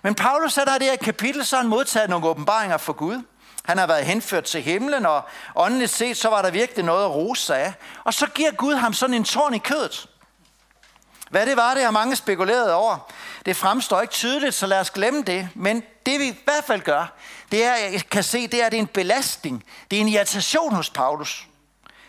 Men 0.07 0.15
Paulus 0.15 0.53
sætter 0.53 0.77
i 0.77 0.79
det 0.79 0.87
her 0.87 0.97
kapitel, 0.97 1.47
så 1.47 1.57
han 1.57 1.67
modtaget 1.67 2.11
nogle 2.11 2.27
åbenbaringer 2.27 2.77
for 2.77 2.93
Gud. 2.93 3.23
Han 3.65 3.79
har 3.79 3.87
været 3.87 4.05
henført 4.05 4.45
til 4.45 4.63
himlen, 4.63 5.07
og 5.07 5.23
åndeligt 5.57 5.91
set, 5.91 6.17
så 6.17 6.29
var 6.29 6.43
der 6.43 6.51
virkelig 6.51 6.85
noget 6.85 7.05
at 7.05 7.11
rose 7.11 7.57
af. 7.57 7.75
Og 8.05 8.15
så 8.15 8.27
giver 8.27 8.51
Gud 8.51 8.75
ham 8.75 8.93
sådan 8.93 9.15
en 9.15 9.25
tårn 9.25 9.55
i 9.55 9.59
kødet. 9.59 10.09
Hvad 11.31 11.47
det 11.47 11.57
var, 11.57 11.75
det 11.75 11.83
har 11.83 11.91
mange 11.91 12.17
spekuleret 12.17 12.73
over. 12.73 13.13
Det 13.47 13.57
fremstår 13.57 14.01
ikke 14.01 14.13
tydeligt, 14.13 14.55
så 14.55 14.67
lad 14.67 14.81
os 14.81 14.91
glemme 14.91 15.23
det. 15.23 15.49
Men 15.55 15.83
det 16.07 16.21
vi 16.21 16.25
i 16.25 16.41
hvert 16.45 16.65
fald 16.65 16.81
gør, 16.81 17.13
det 17.53 17.65
er, 17.65 17.75
jeg 17.75 18.03
kan 18.11 18.23
se, 18.23 18.47
det 18.47 18.63
er, 18.63 18.67
at 18.67 18.73
det 18.73 18.79
er 18.79 18.83
en 18.83 18.87
belastning. 18.87 19.65
Det 19.91 19.97
er 19.97 20.01
en 20.01 20.09
irritation 20.09 20.75
hos 20.75 20.91
Paulus. 20.91 21.47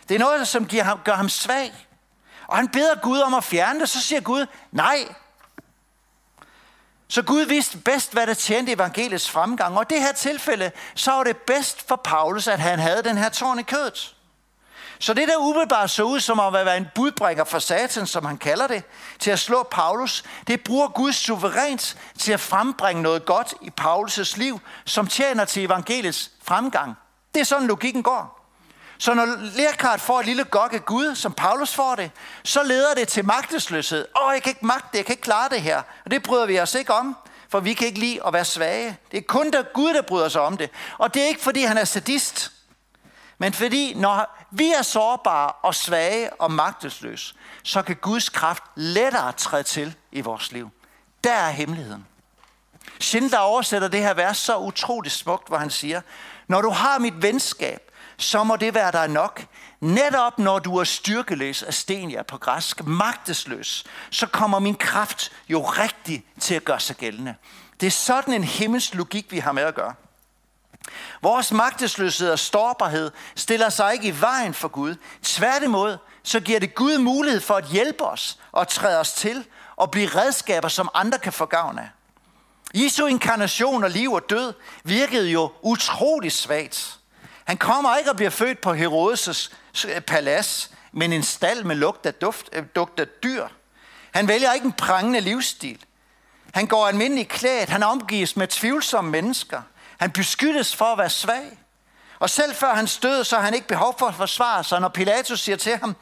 Det 0.08 0.14
er 0.14 0.18
noget, 0.18 0.48
som 0.48 0.66
giver 0.66 0.84
ham, 0.84 0.98
gør 1.04 1.14
ham 1.14 1.28
svag. 1.28 1.72
Og 2.46 2.56
han 2.56 2.68
beder 2.68 2.94
Gud 3.02 3.20
om 3.20 3.34
at 3.34 3.44
fjerne 3.44 3.80
det, 3.80 3.88
så 3.88 4.00
siger 4.00 4.20
Gud, 4.20 4.46
nej. 4.72 5.08
Så 7.08 7.22
Gud 7.22 7.40
vidste 7.40 7.78
bedst, 7.78 8.12
hvad 8.12 8.26
der 8.26 8.34
tjente 8.34 8.72
evangeliets 8.72 9.30
fremgang. 9.30 9.76
Og 9.76 9.82
i 9.82 9.94
det 9.94 10.02
her 10.02 10.12
tilfælde, 10.12 10.70
så 10.94 11.10
var 11.10 11.24
det 11.24 11.36
bedst 11.36 11.88
for 11.88 11.96
Paulus, 11.96 12.48
at 12.48 12.60
han 12.60 12.78
havde 12.78 13.02
den 13.02 13.18
her 13.18 13.28
tårn 13.28 13.58
i 13.58 13.62
kødet. 13.62 14.14
Så 14.98 15.14
det 15.14 15.28
der 15.28 15.36
umiddelbart 15.36 15.90
så 15.90 16.02
ud 16.02 16.20
som 16.20 16.40
at 16.40 16.52
være 16.52 16.76
en 16.76 16.86
budbringer 16.94 17.44
for 17.44 17.58
satan, 17.58 18.06
som 18.06 18.24
han 18.24 18.38
kalder 18.38 18.66
det, 18.66 18.82
til 19.18 19.30
at 19.30 19.38
slå 19.38 19.62
Paulus, 19.62 20.24
det 20.46 20.64
bruger 20.64 20.88
Gud 20.88 21.12
suverænt 21.12 21.96
til 22.18 22.32
at 22.32 22.40
frembringe 22.40 23.02
noget 23.02 23.24
godt 23.24 23.54
i 23.62 23.70
Paulus' 23.80 24.38
liv, 24.38 24.60
som 24.84 25.06
tjener 25.06 25.44
til 25.44 25.64
evangeliets 25.64 26.30
fremgang. 26.42 26.94
Det 27.34 27.40
er 27.40 27.44
sådan 27.44 27.66
logikken 27.66 28.02
går. 28.02 28.37
Så 28.98 29.14
når 29.14 29.26
Lerkart 29.56 30.00
får 30.00 30.20
et 30.20 30.26
lille 30.26 30.44
gok 30.44 30.72
af 30.72 30.84
Gud, 30.84 31.14
som 31.14 31.32
Paulus 31.32 31.74
får 31.74 31.94
det, 31.94 32.10
så 32.44 32.62
leder 32.62 32.94
det 32.94 33.08
til 33.08 33.24
magtesløshed. 33.24 34.06
Åh, 34.22 34.32
jeg 34.34 34.42
kan 34.42 34.50
ikke 34.50 34.66
magte 34.66 34.88
det, 34.92 34.98
jeg 34.98 35.06
kan 35.06 35.12
ikke 35.12 35.22
klare 35.22 35.48
det 35.48 35.62
her. 35.62 35.82
Og 36.04 36.10
det 36.10 36.22
bryder 36.22 36.46
vi 36.46 36.60
os 36.60 36.74
ikke 36.74 36.94
om, 36.94 37.16
for 37.48 37.60
vi 37.60 37.74
kan 37.74 37.86
ikke 37.86 37.98
lide 37.98 38.26
at 38.26 38.32
være 38.32 38.44
svage. 38.44 38.98
Det 39.10 39.18
er 39.18 39.22
kun 39.22 39.50
der 39.50 39.62
Gud, 39.62 39.94
der 39.94 40.02
bryder 40.02 40.28
sig 40.28 40.40
om 40.40 40.56
det. 40.56 40.70
Og 40.98 41.14
det 41.14 41.22
er 41.22 41.26
ikke, 41.26 41.42
fordi 41.42 41.62
han 41.62 41.78
er 41.78 41.84
sadist, 41.84 42.52
men 43.38 43.52
fordi 43.52 43.94
når 43.94 44.46
vi 44.50 44.72
er 44.72 44.82
sårbare 44.82 45.52
og 45.52 45.74
svage 45.74 46.32
og 46.32 46.50
magtesløse, 46.52 47.34
så 47.62 47.82
kan 47.82 47.96
Guds 47.96 48.28
kraft 48.28 48.62
lettere 48.74 49.32
træde 49.32 49.62
til 49.62 49.94
i 50.12 50.20
vores 50.20 50.52
liv. 50.52 50.70
Der 51.24 51.32
er 51.32 51.50
hemmeligheden. 51.50 52.06
Schindler 53.00 53.38
oversætter 53.38 53.88
det 53.88 54.00
her 54.00 54.14
vers 54.14 54.38
så 54.38 54.58
utroligt 54.58 55.14
smukt, 55.14 55.48
hvor 55.48 55.56
han 55.56 55.70
siger, 55.70 56.00
når 56.48 56.60
du 56.60 56.70
har 56.70 56.98
mit 56.98 57.22
venskab, 57.22 57.87
så 58.18 58.44
må 58.44 58.56
det 58.56 58.74
være 58.74 58.92
dig 58.92 59.08
nok. 59.08 59.46
Netop 59.80 60.38
når 60.38 60.58
du 60.58 60.76
er 60.76 60.84
styrkeløs 60.84 61.62
af 61.62 61.74
sten, 61.74 62.10
ja 62.10 62.22
på 62.22 62.38
græsk, 62.38 62.84
magtesløs, 62.84 63.84
så 64.10 64.26
kommer 64.26 64.58
min 64.58 64.74
kraft 64.74 65.32
jo 65.48 65.62
rigtig 65.62 66.24
til 66.40 66.54
at 66.54 66.64
gøre 66.64 66.80
sig 66.80 66.96
gældende. 66.96 67.34
Det 67.80 67.86
er 67.86 67.90
sådan 67.90 68.34
en 68.34 68.44
himmelsk 68.44 68.94
logik, 68.94 69.32
vi 69.32 69.38
har 69.38 69.52
med 69.52 69.62
at 69.62 69.74
gøre. 69.74 69.94
Vores 71.22 71.52
magtesløshed 71.52 72.30
og 72.30 72.38
storbarhed 72.38 73.10
stiller 73.34 73.68
sig 73.68 73.92
ikke 73.92 74.08
i 74.08 74.20
vejen 74.20 74.54
for 74.54 74.68
Gud. 74.68 74.94
Tværtimod, 75.22 75.96
så 76.22 76.40
giver 76.40 76.60
det 76.60 76.74
Gud 76.74 76.98
mulighed 76.98 77.40
for 77.40 77.54
at 77.54 77.64
hjælpe 77.64 78.04
os 78.04 78.38
og 78.52 78.68
træde 78.68 79.00
os 79.00 79.12
til 79.12 79.44
og 79.76 79.90
blive 79.90 80.08
redskaber, 80.08 80.68
som 80.68 80.88
andre 80.94 81.18
kan 81.18 81.32
få 81.32 81.46
gavn 81.46 81.78
af. 81.78 81.88
Jesu 82.74 83.06
inkarnation 83.06 83.84
og 83.84 83.90
liv 83.90 84.12
og 84.12 84.30
død 84.30 84.52
virkede 84.84 85.30
jo 85.30 85.52
utrolig 85.62 86.32
svagt. 86.32 86.97
Han 87.48 87.56
kommer 87.56 87.96
ikke 87.96 88.10
og 88.10 88.16
bliver 88.16 88.30
født 88.30 88.60
på 88.60 88.74
Herodes' 88.74 89.52
palads, 90.06 90.70
men 90.92 91.12
en 91.12 91.22
stald 91.22 91.64
med 91.64 91.76
lugt 91.76 92.06
af, 92.06 92.14
duft, 92.14 92.48
øh, 92.52 92.64
duft 92.74 93.00
af 93.00 93.06
dyr. 93.22 93.46
Han 94.12 94.28
vælger 94.28 94.52
ikke 94.52 94.66
en 94.66 94.72
prangende 94.72 95.20
livsstil. 95.20 95.84
Han 96.54 96.66
går 96.66 96.86
almindelig 96.86 97.28
klædt. 97.28 97.68
Han 97.68 97.82
omgives 97.82 98.36
med 98.36 98.48
tvivlsomme 98.48 99.10
mennesker. 99.10 99.62
Han 99.98 100.10
beskyttes 100.10 100.76
for 100.76 100.84
at 100.84 100.98
være 100.98 101.10
svag. 101.10 101.58
Og 102.18 102.30
selv 102.30 102.54
før 102.54 102.74
han 102.74 102.86
stød, 102.86 103.24
så 103.24 103.36
har 103.36 103.42
han 103.42 103.54
ikke 103.54 103.68
behov 103.68 103.98
for 103.98 104.06
at 104.06 104.14
forsvare 104.14 104.64
sig. 104.64 104.80
Når 104.80 104.88
Pilatus 104.88 105.40
siger 105.40 105.56
til 105.56 105.76
ham, 105.76 105.96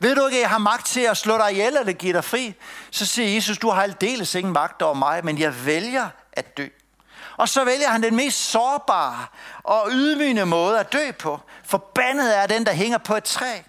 ved 0.00 0.14
du 0.14 0.26
ikke, 0.26 0.38
at 0.38 0.42
jeg 0.42 0.50
har 0.50 0.58
magt 0.58 0.86
til 0.86 1.00
at 1.00 1.16
slå 1.16 1.38
dig 1.38 1.50
ihjel 1.52 1.76
eller 1.76 1.92
give 1.92 2.12
dig 2.12 2.24
fri? 2.24 2.54
Så 2.90 3.06
siger 3.06 3.34
Jesus, 3.34 3.58
du 3.58 3.70
har 3.70 3.82
aldeles 3.82 4.34
ingen 4.34 4.52
magt 4.52 4.82
over 4.82 4.94
mig, 4.94 5.24
men 5.24 5.38
jeg 5.38 5.66
vælger 5.66 6.08
at 6.32 6.56
dø. 6.56 6.66
Og 7.36 7.48
så 7.48 7.64
vælger 7.64 7.88
han 7.88 8.02
den 8.02 8.16
mest 8.16 8.50
sårbare 8.50 9.26
og 9.62 9.88
ydmygende 9.90 10.46
måde 10.46 10.80
at 10.80 10.92
dø 10.92 11.12
på. 11.12 11.40
Forbandet 11.64 12.36
er 12.38 12.46
den, 12.46 12.66
der 12.66 12.72
hænger 12.72 12.98
på 12.98 13.16
et 13.16 13.24
træ. 13.24 13.60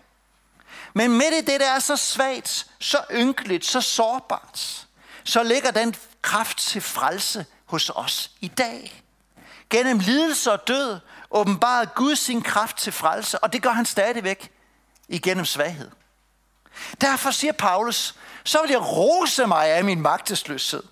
Men 0.93 1.11
midt 1.11 1.33
i 1.33 1.41
det, 1.41 1.59
der 1.59 1.69
er 1.69 1.79
så 1.79 1.95
svagt, 1.95 2.67
så 2.79 2.97
ynkeligt, 3.11 3.65
så 3.65 3.81
sårbart, 3.81 4.87
så 5.23 5.43
ligger 5.43 5.71
den 5.71 5.95
kraft 6.21 6.57
til 6.57 6.81
frelse 6.81 7.45
hos 7.65 7.91
os 7.95 8.31
i 8.41 8.47
dag. 8.47 9.03
Gennem 9.69 9.99
lidelse 9.99 10.51
og 10.51 10.67
død 10.67 10.99
åbenbarede 11.31 11.89
Gud 11.95 12.15
sin 12.15 12.41
kraft 12.41 12.77
til 12.77 12.93
frelse, 12.93 13.39
og 13.39 13.53
det 13.53 13.61
gør 13.61 13.69
han 13.69 13.85
stadigvæk 13.85 14.51
igennem 15.07 15.45
svaghed. 15.45 15.91
Derfor 17.01 17.31
siger 17.31 17.53
Paulus, 17.53 18.15
så 18.43 18.61
vil 18.61 18.69
jeg 18.69 18.81
rose 18.81 19.47
mig 19.47 19.67
af 19.67 19.83
min 19.83 20.01
magtesløshed 20.01 20.83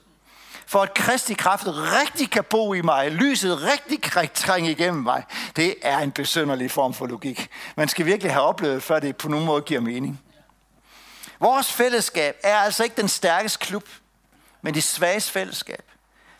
for 0.69 0.81
at 0.81 0.93
Kristi 0.93 1.33
kraft 1.33 1.63
rigtig 1.67 2.31
kan 2.31 2.43
bo 2.43 2.73
i 2.73 2.81
mig, 2.81 3.11
lyset 3.11 3.61
rigtig 3.61 4.01
kan 4.01 4.29
trænge 4.33 4.71
igennem 4.71 5.03
mig, 5.03 5.23
det 5.55 5.75
er 5.81 5.97
en 5.99 6.11
besynderlig 6.11 6.71
form 6.71 6.93
for 6.93 7.07
logik. 7.07 7.49
Man 7.75 7.87
skal 7.87 8.05
virkelig 8.05 8.31
have 8.31 8.43
oplevet, 8.43 8.83
før 8.83 8.99
det 8.99 9.17
på 9.17 9.29
nogen 9.29 9.45
måde 9.45 9.61
giver 9.61 9.81
mening. 9.81 10.21
Vores 11.39 11.73
fællesskab 11.73 12.37
er 12.43 12.57
altså 12.57 12.83
ikke 12.83 13.01
den 13.01 13.07
stærkeste 13.07 13.59
klub, 13.59 13.83
men 14.61 14.73
de 14.73 14.81
svages 14.81 15.31
fællesskab, 15.31 15.83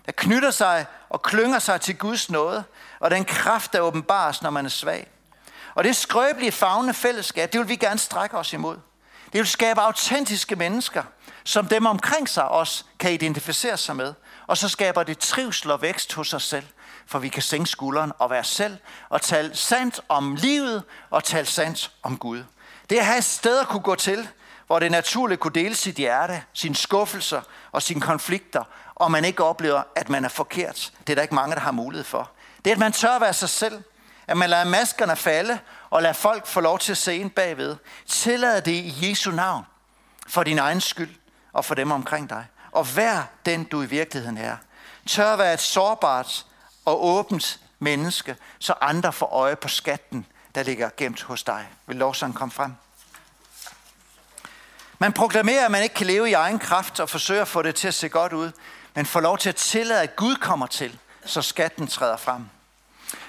der 0.06 0.12
knytter 0.12 0.52
sig 0.52 0.86
og 1.10 1.22
klynger 1.22 1.60
sig 1.60 1.82
til 1.82 1.98
Guds 1.98 2.30
nåde, 2.30 2.64
og 3.00 3.12
den 3.12 3.26
kraft, 3.26 3.74
der 3.74 3.80
åbenbares, 3.80 4.42
når 4.42 4.50
man 4.50 4.66
er 4.66 4.70
svag. 4.70 5.08
Og 5.76 5.84
det 5.84 5.96
skrøbelige, 5.96 6.52
fagne 6.52 6.94
fællesskab, 6.94 7.54
det 7.54 7.60
vil 7.60 7.70
vi 7.70 7.76
gerne 7.76 8.00
strække 8.00 8.38
os 8.38 8.54
imod. 8.54 8.78
Det 9.34 9.40
vil 9.40 9.48
skabe 9.48 9.82
autentiske 9.82 10.56
mennesker, 10.56 11.04
som 11.44 11.68
dem 11.68 11.86
omkring 11.86 12.30
sig 12.30 12.48
også 12.48 12.84
kan 13.00 13.12
identificere 13.12 13.78
sig 13.78 13.96
med. 13.96 14.14
Og 14.48 14.58
så 14.58 14.70
skaber 14.70 15.04
det 15.04 15.18
trivsel 15.18 15.72
og 15.72 15.82
vækst 15.82 16.14
hos 16.14 16.34
os 16.34 16.44
selv, 16.44 16.66
for 17.06 17.20
vi 17.20 17.30
kan 17.30 17.42
sænke 17.42 17.70
skulderen 17.70 18.12
og 18.20 18.30
være 18.30 18.44
selv, 18.44 18.78
og 19.10 19.22
tale 19.22 19.56
sandt 19.56 20.02
om 20.10 20.36
livet, 20.36 20.84
og 21.10 21.24
tale 21.24 21.46
sandt 21.46 21.92
om 22.04 22.18
Gud. 22.18 22.44
Det 22.90 22.96
er 22.96 23.02
at 23.02 23.06
have 23.06 23.18
et 23.18 23.24
sted 23.24 23.60
at 23.60 23.68
kunne 23.68 23.82
gå 23.82 23.96
til, 23.96 24.28
hvor 24.68 24.80
det 24.80 24.92
naturligt 24.92 25.42
kunne 25.42 25.54
dele 25.54 25.76
sit 25.76 25.96
hjerte, 25.96 26.44
sine 26.54 26.76
skuffelser 26.76 27.42
og 27.72 27.82
sine 27.82 28.02
konflikter, 28.02 28.64
og 28.96 29.12
man 29.12 29.26
ikke 29.26 29.44
oplever, 29.44 29.84
at 29.96 30.10
man 30.10 30.26
er 30.26 30.30
forkert. 30.30 30.92
Det 31.00 31.10
er 31.14 31.16
der 31.16 31.22
ikke 31.22 31.36
mange, 31.36 31.56
der 31.56 31.62
har 31.62 31.72
mulighed 31.72 32.04
for. 32.04 32.32
Det 32.66 32.72
er, 32.72 32.76
at 32.76 32.80
man 32.80 32.92
tør 32.92 33.10
at 33.16 33.22
være 33.22 33.34
sig 33.34 33.50
selv, 33.50 33.84
at 34.28 34.38
man 34.38 34.50
lader 34.50 34.64
maskerne 34.66 35.16
falde, 35.16 35.60
og 35.90 36.02
lader 36.02 36.14
folk 36.14 36.48
få 36.48 36.60
lov 36.62 36.80
til 36.80 36.92
at 36.92 36.98
se 36.98 37.18
ind 37.18 37.32
bagved. 37.32 37.76
Tillad 38.08 38.62
det 38.62 38.72
i 38.72 39.10
Jesu 39.10 39.32
navn, 39.32 39.66
for 40.28 40.44
din 40.44 40.60
egen 40.60 40.82
skyld 40.82 41.16
og 41.54 41.66
for 41.66 41.76
dem 41.76 41.92
omkring 41.92 42.30
dig. 42.30 42.46
Og 42.72 42.96
vær 42.96 43.30
den, 43.46 43.64
du 43.64 43.82
i 43.82 43.86
virkeligheden 43.86 44.38
er. 44.38 44.58
Tør 45.08 45.36
være 45.36 45.54
et 45.54 45.60
sårbart 45.60 46.46
og 46.86 47.06
åbent 47.06 47.60
menneske, 47.80 48.36
så 48.60 48.74
andre 48.82 49.14
får 49.14 49.26
øje 49.26 49.56
på 49.56 49.68
skatten, 49.68 50.26
der 50.56 50.64
ligger 50.64 50.90
gemt 50.98 51.22
hos 51.22 51.44
dig. 51.44 51.68
Vil 51.88 51.96
lovsangen 51.96 52.34
komme 52.34 52.52
frem? 52.52 52.74
Man 55.00 55.14
proklamerer, 55.14 55.66
at 55.66 55.72
man 55.72 55.84
ikke 55.84 55.96
kan 55.96 56.08
leve 56.08 56.30
i 56.30 56.34
egen 56.34 56.60
kraft 56.60 57.00
og 57.00 57.10
forsøger 57.10 57.42
at 57.42 57.48
få 57.48 57.62
det 57.62 57.76
til 57.76 57.88
at 57.88 57.94
se 57.94 58.10
godt 58.10 58.34
ud, 58.34 58.52
men 58.94 59.06
får 59.06 59.20
lov 59.20 59.38
til 59.38 59.50
at 59.50 59.56
tillade, 59.56 60.02
at 60.02 60.16
Gud 60.16 60.36
kommer 60.36 60.68
til, 60.68 61.00
så 61.26 61.42
skatten 61.42 61.88
træder 61.88 62.18
frem. 62.18 62.46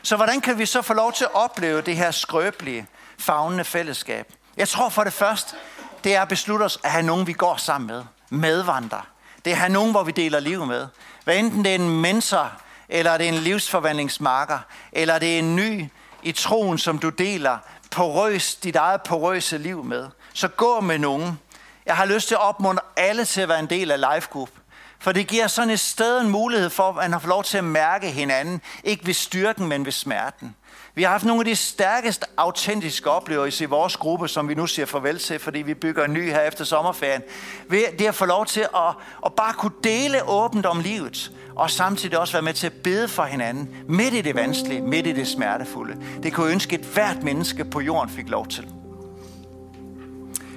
Så 0.02 0.16
hvordan 0.16 0.40
kan 0.40 0.58
vi 0.58 0.66
så 0.66 0.82
få 0.82 0.94
lov 0.94 1.12
til 1.12 1.24
at 1.24 1.34
opleve 1.34 1.82
det 1.82 1.96
her 1.96 2.10
skrøbelige, 2.10 2.86
fagnende 3.18 3.64
fællesskab? 3.64 4.32
Jeg 4.56 4.68
tror 4.68 4.88
for 4.88 5.04
det 5.04 5.12
første, 5.12 5.56
det 6.04 6.14
er 6.14 6.22
at 6.22 6.28
beslutte 6.28 6.62
os 6.62 6.78
at 6.84 6.90
have 6.90 7.02
nogen, 7.02 7.26
vi 7.26 7.32
går 7.32 7.56
sammen 7.56 7.86
med. 7.86 8.04
Medvandrer. 8.30 9.06
Det 9.44 9.50
er 9.50 9.54
at 9.54 9.60
have 9.60 9.72
nogen, 9.72 9.90
hvor 9.90 10.02
vi 10.02 10.12
deler 10.12 10.40
liv 10.40 10.66
med. 10.66 10.86
Hvad 11.24 11.36
enten 11.36 11.64
det 11.64 11.70
er 11.70 11.74
en 11.74 12.00
mentor, 12.00 12.52
eller 12.88 13.16
det 13.16 13.28
er 13.28 13.32
en 13.32 13.38
livsforvandlingsmarker, 13.38 14.58
eller 14.92 15.18
det 15.18 15.34
er 15.34 15.38
en 15.38 15.56
ny 15.56 15.88
i 16.22 16.32
troen, 16.32 16.78
som 16.78 16.98
du 16.98 17.08
deler 17.08 17.58
porøs, 17.90 18.54
dit 18.54 18.76
eget 18.76 19.02
porøse 19.02 19.58
liv 19.58 19.84
med. 19.84 20.08
Så 20.34 20.48
gå 20.48 20.80
med 20.80 20.98
nogen. 20.98 21.38
Jeg 21.86 21.96
har 21.96 22.04
lyst 22.04 22.28
til 22.28 22.34
at 22.34 22.40
opmuntre 22.40 22.82
alle 22.96 23.24
til 23.24 23.40
at 23.40 23.48
være 23.48 23.58
en 23.58 23.70
del 23.70 23.90
af 23.90 24.14
Life 24.14 24.28
Group. 24.30 24.50
For 24.98 25.12
det 25.12 25.26
giver 25.26 25.46
sådan 25.46 25.70
et 25.70 25.80
sted 25.80 26.20
en 26.20 26.28
mulighed 26.28 26.70
for, 26.70 26.88
at 26.88 26.94
man 26.96 27.12
har 27.12 27.28
lov 27.28 27.44
til 27.44 27.58
at 27.58 27.64
mærke 27.64 28.10
hinanden. 28.10 28.60
Ikke 28.84 29.06
ved 29.06 29.14
styrken, 29.14 29.66
men 29.66 29.84
ved 29.84 29.92
smerten. 29.92 30.56
Vi 30.94 31.02
har 31.02 31.10
haft 31.10 31.24
nogle 31.24 31.40
af 31.40 31.44
de 31.44 31.56
stærkeste 31.56 32.26
autentiske 32.36 33.10
oplevelser 33.10 33.64
i 33.64 33.68
vores 33.68 33.96
gruppe, 33.96 34.28
som 34.28 34.48
vi 34.48 34.54
nu 34.54 34.66
siger 34.66 34.86
farvel 34.86 35.18
til, 35.18 35.38
fordi 35.38 35.58
vi 35.58 35.74
bygger 35.74 36.04
en 36.04 36.12
ny 36.12 36.30
her 36.30 36.40
efter 36.40 36.64
sommerferien. 36.64 37.22
Ved 37.68 37.82
det 37.98 38.06
at 38.06 38.14
få 38.14 38.24
lov 38.24 38.46
til 38.46 38.60
at, 38.60 38.94
at 39.26 39.32
bare 39.32 39.52
kunne 39.52 39.72
dele 39.84 40.28
åbent 40.28 40.66
om 40.66 40.80
livet, 40.80 41.32
og 41.56 41.70
samtidig 41.70 42.18
også 42.18 42.32
være 42.32 42.42
med 42.42 42.54
til 42.54 42.66
at 42.66 42.72
bede 42.72 43.08
for 43.08 43.24
hinanden, 43.24 43.68
midt 43.88 44.14
i 44.14 44.20
det 44.20 44.34
vanskelige, 44.34 44.80
midt 44.80 45.06
i 45.06 45.12
det 45.12 45.28
smertefulde. 45.28 45.96
Det 46.22 46.32
kunne 46.32 46.52
ønske, 46.52 46.76
at 46.76 46.84
hvert 46.84 47.22
menneske 47.22 47.64
på 47.64 47.80
jorden 47.80 48.10
fik 48.10 48.28
lov 48.28 48.46
til. 48.46 48.68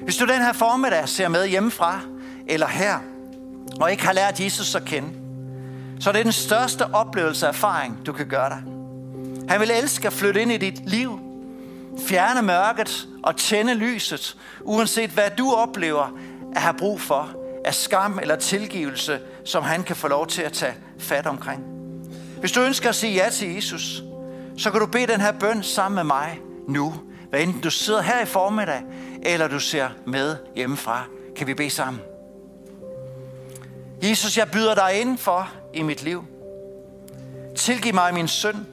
Hvis 0.03 0.17
du 0.17 0.25
den 0.25 0.41
her 0.41 0.53
formiddag 0.53 1.09
ser 1.09 1.27
med 1.27 1.47
hjemmefra, 1.47 1.99
eller 2.47 2.67
her, 2.67 2.99
og 3.81 3.91
ikke 3.91 4.05
har 4.05 4.13
lært 4.13 4.39
Jesus 4.39 4.75
at 4.75 4.85
kende, 4.85 5.09
så 5.99 6.09
er 6.09 6.13
det 6.13 6.25
den 6.25 6.31
største 6.31 6.93
oplevelse 6.93 7.45
og 7.45 7.49
erfaring, 7.49 8.05
du 8.05 8.13
kan 8.13 8.27
gøre 8.27 8.49
dig. 8.49 8.72
Han 9.49 9.59
vil 9.59 9.71
elske 9.71 10.07
at 10.07 10.13
flytte 10.13 10.41
ind 10.41 10.51
i 10.51 10.57
dit 10.57 10.89
liv, 10.89 11.19
fjerne 12.07 12.41
mørket 12.41 13.07
og 13.23 13.37
tænde 13.37 13.73
lyset, 13.73 14.37
uanset 14.61 15.09
hvad 15.09 15.29
du 15.37 15.53
oplever 15.53 16.19
at 16.55 16.61
have 16.61 16.73
brug 16.73 17.01
for 17.01 17.35
af 17.65 17.73
skam 17.73 18.19
eller 18.21 18.35
tilgivelse, 18.35 19.19
som 19.45 19.63
han 19.63 19.83
kan 19.83 19.95
få 19.95 20.07
lov 20.07 20.27
til 20.27 20.41
at 20.41 20.53
tage 20.53 20.73
fat 20.99 21.27
omkring. 21.27 21.63
Hvis 22.39 22.51
du 22.51 22.61
ønsker 22.61 22.89
at 22.89 22.95
sige 22.95 23.13
ja 23.13 23.29
til 23.29 23.53
Jesus, 23.53 24.03
så 24.57 24.71
kan 24.71 24.79
du 24.79 24.85
bede 24.85 25.07
den 25.07 25.21
her 25.21 25.31
bøn 25.31 25.63
sammen 25.63 25.95
med 25.95 26.03
mig 26.03 26.39
nu. 26.67 26.93
Hvad 27.29 27.41
enten 27.41 27.61
du 27.61 27.69
sidder 27.69 28.01
her 28.01 28.21
i 28.21 28.25
formiddag, 28.25 28.81
eller 29.23 29.47
du 29.47 29.59
ser 29.59 29.89
med 30.05 30.35
hjemmefra, 30.55 31.03
kan 31.35 31.47
vi 31.47 31.53
bede 31.53 31.69
sammen. 31.69 32.01
Jesus, 34.03 34.37
jeg 34.37 34.51
byder 34.51 34.75
dig 34.75 35.01
ind 35.01 35.17
for 35.17 35.51
i 35.73 35.81
mit 35.81 36.03
liv. 36.03 36.25
Tilgiv 37.55 37.93
mig 37.93 38.13
min 38.13 38.27
synd, 38.27 38.65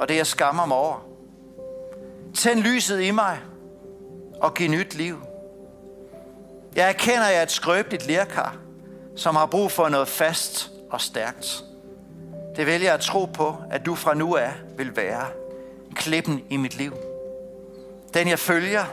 og 0.00 0.08
det 0.08 0.16
jeg 0.16 0.26
skammer 0.26 0.66
mig 0.66 0.76
over. 0.76 0.96
Tænd 2.34 2.60
lyset 2.60 3.00
i 3.00 3.10
mig, 3.10 3.38
og 4.40 4.54
giv 4.54 4.68
nyt 4.68 4.94
liv. 4.94 5.18
Jeg 6.76 6.88
erkender, 6.88 7.22
at 7.22 7.32
jeg 7.32 7.38
er 7.38 7.42
et 7.42 7.50
skrøbeligt 7.50 8.06
lærkar, 8.06 8.56
som 9.16 9.36
har 9.36 9.46
brug 9.46 9.72
for 9.72 9.88
noget 9.88 10.08
fast 10.08 10.70
og 10.90 11.00
stærkt. 11.00 11.64
Det 12.56 12.66
vælger 12.66 12.86
jeg 12.86 12.94
at 12.94 13.00
tro 13.00 13.24
på, 13.24 13.56
at 13.70 13.86
du 13.86 13.94
fra 13.94 14.14
nu 14.14 14.36
af 14.36 14.52
vil 14.76 14.96
være 14.96 15.26
klippen 15.94 16.44
i 16.50 16.56
mit 16.56 16.76
liv. 16.76 16.92
Den 18.14 18.28
jeg 18.28 18.38
følger, 18.38 18.84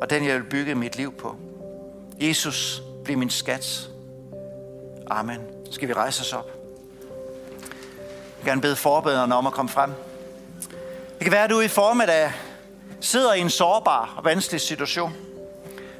og 0.00 0.10
den 0.10 0.24
jeg 0.24 0.34
vil 0.34 0.44
bygge 0.44 0.74
mit 0.74 0.96
liv 0.96 1.12
på. 1.12 1.36
Jesus, 2.20 2.82
bliv 3.04 3.18
min 3.18 3.30
skat. 3.30 3.88
Amen. 5.10 5.40
Skal 5.70 5.88
vi 5.88 5.92
rejse 5.92 6.20
os 6.20 6.32
op? 6.32 6.50
Jeg 6.50 8.44
vil 8.44 8.50
gerne 8.50 8.60
bede 8.60 8.76
forbederne 8.76 9.34
om 9.34 9.46
at 9.46 9.52
komme 9.52 9.68
frem. 9.68 9.92
Det 11.22 11.24
kan 11.24 11.32
være, 11.32 11.44
at 11.44 11.50
du 11.50 11.60
i 11.60 11.68
formiddag 11.68 12.32
sidder 13.00 13.34
i 13.34 13.40
en 13.40 13.50
sårbar 13.50 14.14
og 14.16 14.24
vanskelig 14.24 14.60
situation. 14.60 15.12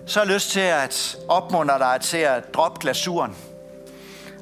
Så 0.06 0.20
har 0.20 0.26
jeg 0.26 0.34
lyst 0.34 0.50
til 0.50 0.60
at 0.60 1.16
opmuntre 1.28 1.78
dig 1.78 2.00
til 2.00 2.16
at 2.16 2.54
droppe 2.54 2.80
glasuren 2.80 3.36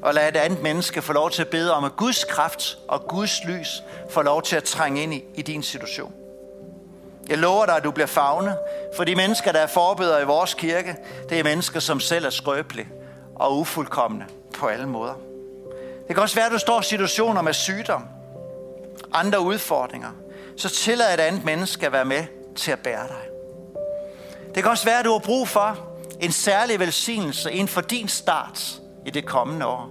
og 0.01 0.13
lade 0.13 0.29
et 0.29 0.35
andet 0.35 0.61
menneske 0.61 1.01
få 1.01 1.13
lov 1.13 1.31
til 1.31 1.41
at 1.41 1.47
bede 1.47 1.73
om, 1.73 1.83
at 1.83 1.95
Guds 1.95 2.23
kraft 2.23 2.77
og 2.87 3.07
Guds 3.07 3.43
lys 3.43 3.83
får 4.09 4.21
lov 4.21 4.41
til 4.41 4.55
at 4.55 4.63
trænge 4.63 5.03
ind 5.03 5.13
i, 5.13 5.23
i 5.35 5.41
din 5.41 5.63
situation. 5.63 6.13
Jeg 7.29 7.37
lover 7.37 7.65
dig, 7.65 7.75
at 7.75 7.83
du 7.83 7.91
bliver 7.91 8.07
fagnet, 8.07 8.57
for 8.95 9.03
de 9.03 9.15
mennesker, 9.15 9.51
der 9.51 9.59
er 9.59 9.67
forbedere 9.67 10.21
i 10.21 10.25
vores 10.25 10.53
kirke, 10.53 10.95
det 11.29 11.39
er 11.39 11.43
mennesker, 11.43 11.79
som 11.79 11.99
selv 11.99 12.25
er 12.25 12.29
skrøbelige 12.29 12.87
og 13.35 13.57
ufuldkommende 13.57 14.25
på 14.59 14.67
alle 14.67 14.87
måder. 14.87 15.13
Det 16.07 16.15
kan 16.15 16.23
også 16.23 16.35
være, 16.35 16.45
at 16.45 16.51
du 16.51 16.59
står 16.59 16.79
i 16.79 16.83
situationer 16.83 17.41
med 17.41 17.53
sygdom, 17.53 18.03
andre 19.13 19.39
udfordringer. 19.39 20.20
Så 20.57 20.69
tillad 20.69 21.13
et 21.13 21.19
andet 21.19 21.45
menneske 21.45 21.85
at 21.85 21.91
være 21.91 22.05
med 22.05 22.23
til 22.55 22.71
at 22.71 22.79
bære 22.79 23.07
dig. 23.07 23.21
Det 24.55 24.63
kan 24.63 24.71
også 24.71 24.85
være, 24.85 24.99
at 24.99 25.05
du 25.05 25.11
har 25.11 25.19
brug 25.19 25.47
for 25.47 25.87
en 26.19 26.31
særlig 26.31 26.79
velsignelse 26.79 27.51
inden 27.51 27.67
for 27.67 27.81
din 27.81 28.07
start 28.07 28.81
i 29.05 29.09
det 29.09 29.25
kommende 29.25 29.65
år. 29.65 29.89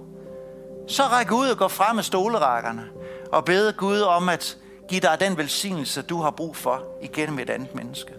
Så 0.87 1.03
ræk 1.03 1.31
ud 1.31 1.49
og 1.49 1.57
gå 1.57 1.67
frem 1.67 1.95
med 1.95 2.03
stolerækkerne 2.03 2.83
og 3.31 3.45
bede 3.45 3.73
Gud 3.73 4.01
om 4.01 4.29
at 4.29 4.57
give 4.89 5.01
dig 5.01 5.17
den 5.19 5.37
velsignelse, 5.37 6.01
du 6.01 6.21
har 6.21 6.31
brug 6.31 6.55
for 6.55 6.83
igennem 7.01 7.39
et 7.39 7.49
andet 7.49 7.75
menneske. 7.75 8.13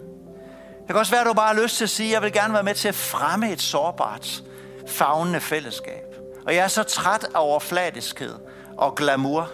Det 0.79 0.87
kan 0.87 0.95
også 0.95 1.11
være, 1.11 1.21
at 1.21 1.27
du 1.27 1.33
bare 1.33 1.55
har 1.55 1.63
lyst 1.63 1.77
til 1.77 1.83
at 1.83 1.89
sige, 1.89 2.09
at 2.09 2.13
jeg 2.13 2.21
vil 2.21 2.33
gerne 2.33 2.53
være 2.53 2.63
med 2.63 2.75
til 2.75 2.87
at 2.87 2.95
fremme 2.95 3.51
et 3.51 3.61
sårbart, 3.61 4.43
fagnende 4.87 5.39
fællesskab. 5.39 6.15
Og 6.45 6.55
jeg 6.55 6.63
er 6.63 6.67
så 6.67 6.83
træt 6.83 7.23
af 7.23 7.39
overfladiskhed 7.39 8.33
og 8.77 8.95
glamour. 8.95 9.51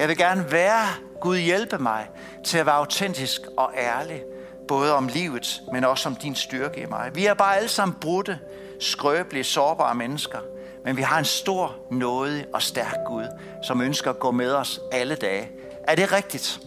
Jeg 0.00 0.08
vil 0.08 0.16
gerne 0.16 0.52
være, 0.52 0.86
Gud 1.20 1.38
hjælpe 1.38 1.78
mig 1.78 2.08
til 2.44 2.58
at 2.58 2.66
være 2.66 2.74
autentisk 2.74 3.40
og 3.58 3.72
ærlig, 3.76 4.22
både 4.68 4.94
om 4.94 5.08
livet, 5.08 5.62
men 5.72 5.84
også 5.84 6.08
om 6.08 6.16
din 6.16 6.34
styrke 6.34 6.82
i 6.82 6.86
mig. 6.86 7.10
Vi 7.14 7.26
er 7.26 7.34
bare 7.34 7.56
alle 7.56 7.68
sammen 7.68 7.96
brudte, 8.00 8.38
skrøbelige, 8.80 9.44
sårbare 9.44 9.94
mennesker, 9.94 10.38
men 10.84 10.96
vi 10.96 11.02
har 11.02 11.18
en 11.18 11.24
stor, 11.24 11.76
nådig 11.90 12.46
og 12.54 12.62
stærk 12.62 12.96
Gud, 13.06 13.24
som 13.66 13.80
ønsker 13.80 14.10
at 14.10 14.18
gå 14.18 14.30
med 14.30 14.52
os 14.52 14.80
alle 14.92 15.14
dage. 15.14 15.50
Er 15.84 15.94
det 15.94 16.12
rigtigt? 16.12 16.60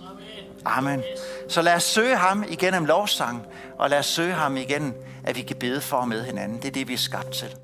Amen. 0.66 1.04
Så 1.50 1.62
lad 1.62 1.76
os 1.76 1.84
søge 1.84 2.16
ham 2.16 2.44
igennem 2.50 2.86
lovsang, 2.86 3.48
og 3.80 3.90
lad 3.90 4.00
os 4.00 4.06
søge 4.06 4.34
ham 4.34 4.58
igen, 4.58 4.94
at 5.24 5.36
vi 5.36 5.42
kan 5.42 5.56
bede 5.56 5.82
for 5.82 6.06
med 6.06 6.24
hinanden. 6.24 6.58
Det 6.58 6.68
er 6.68 6.72
det, 6.72 6.88
vi 6.88 6.94
er 6.94 6.98
skabt 6.98 7.32
til. 7.32 7.56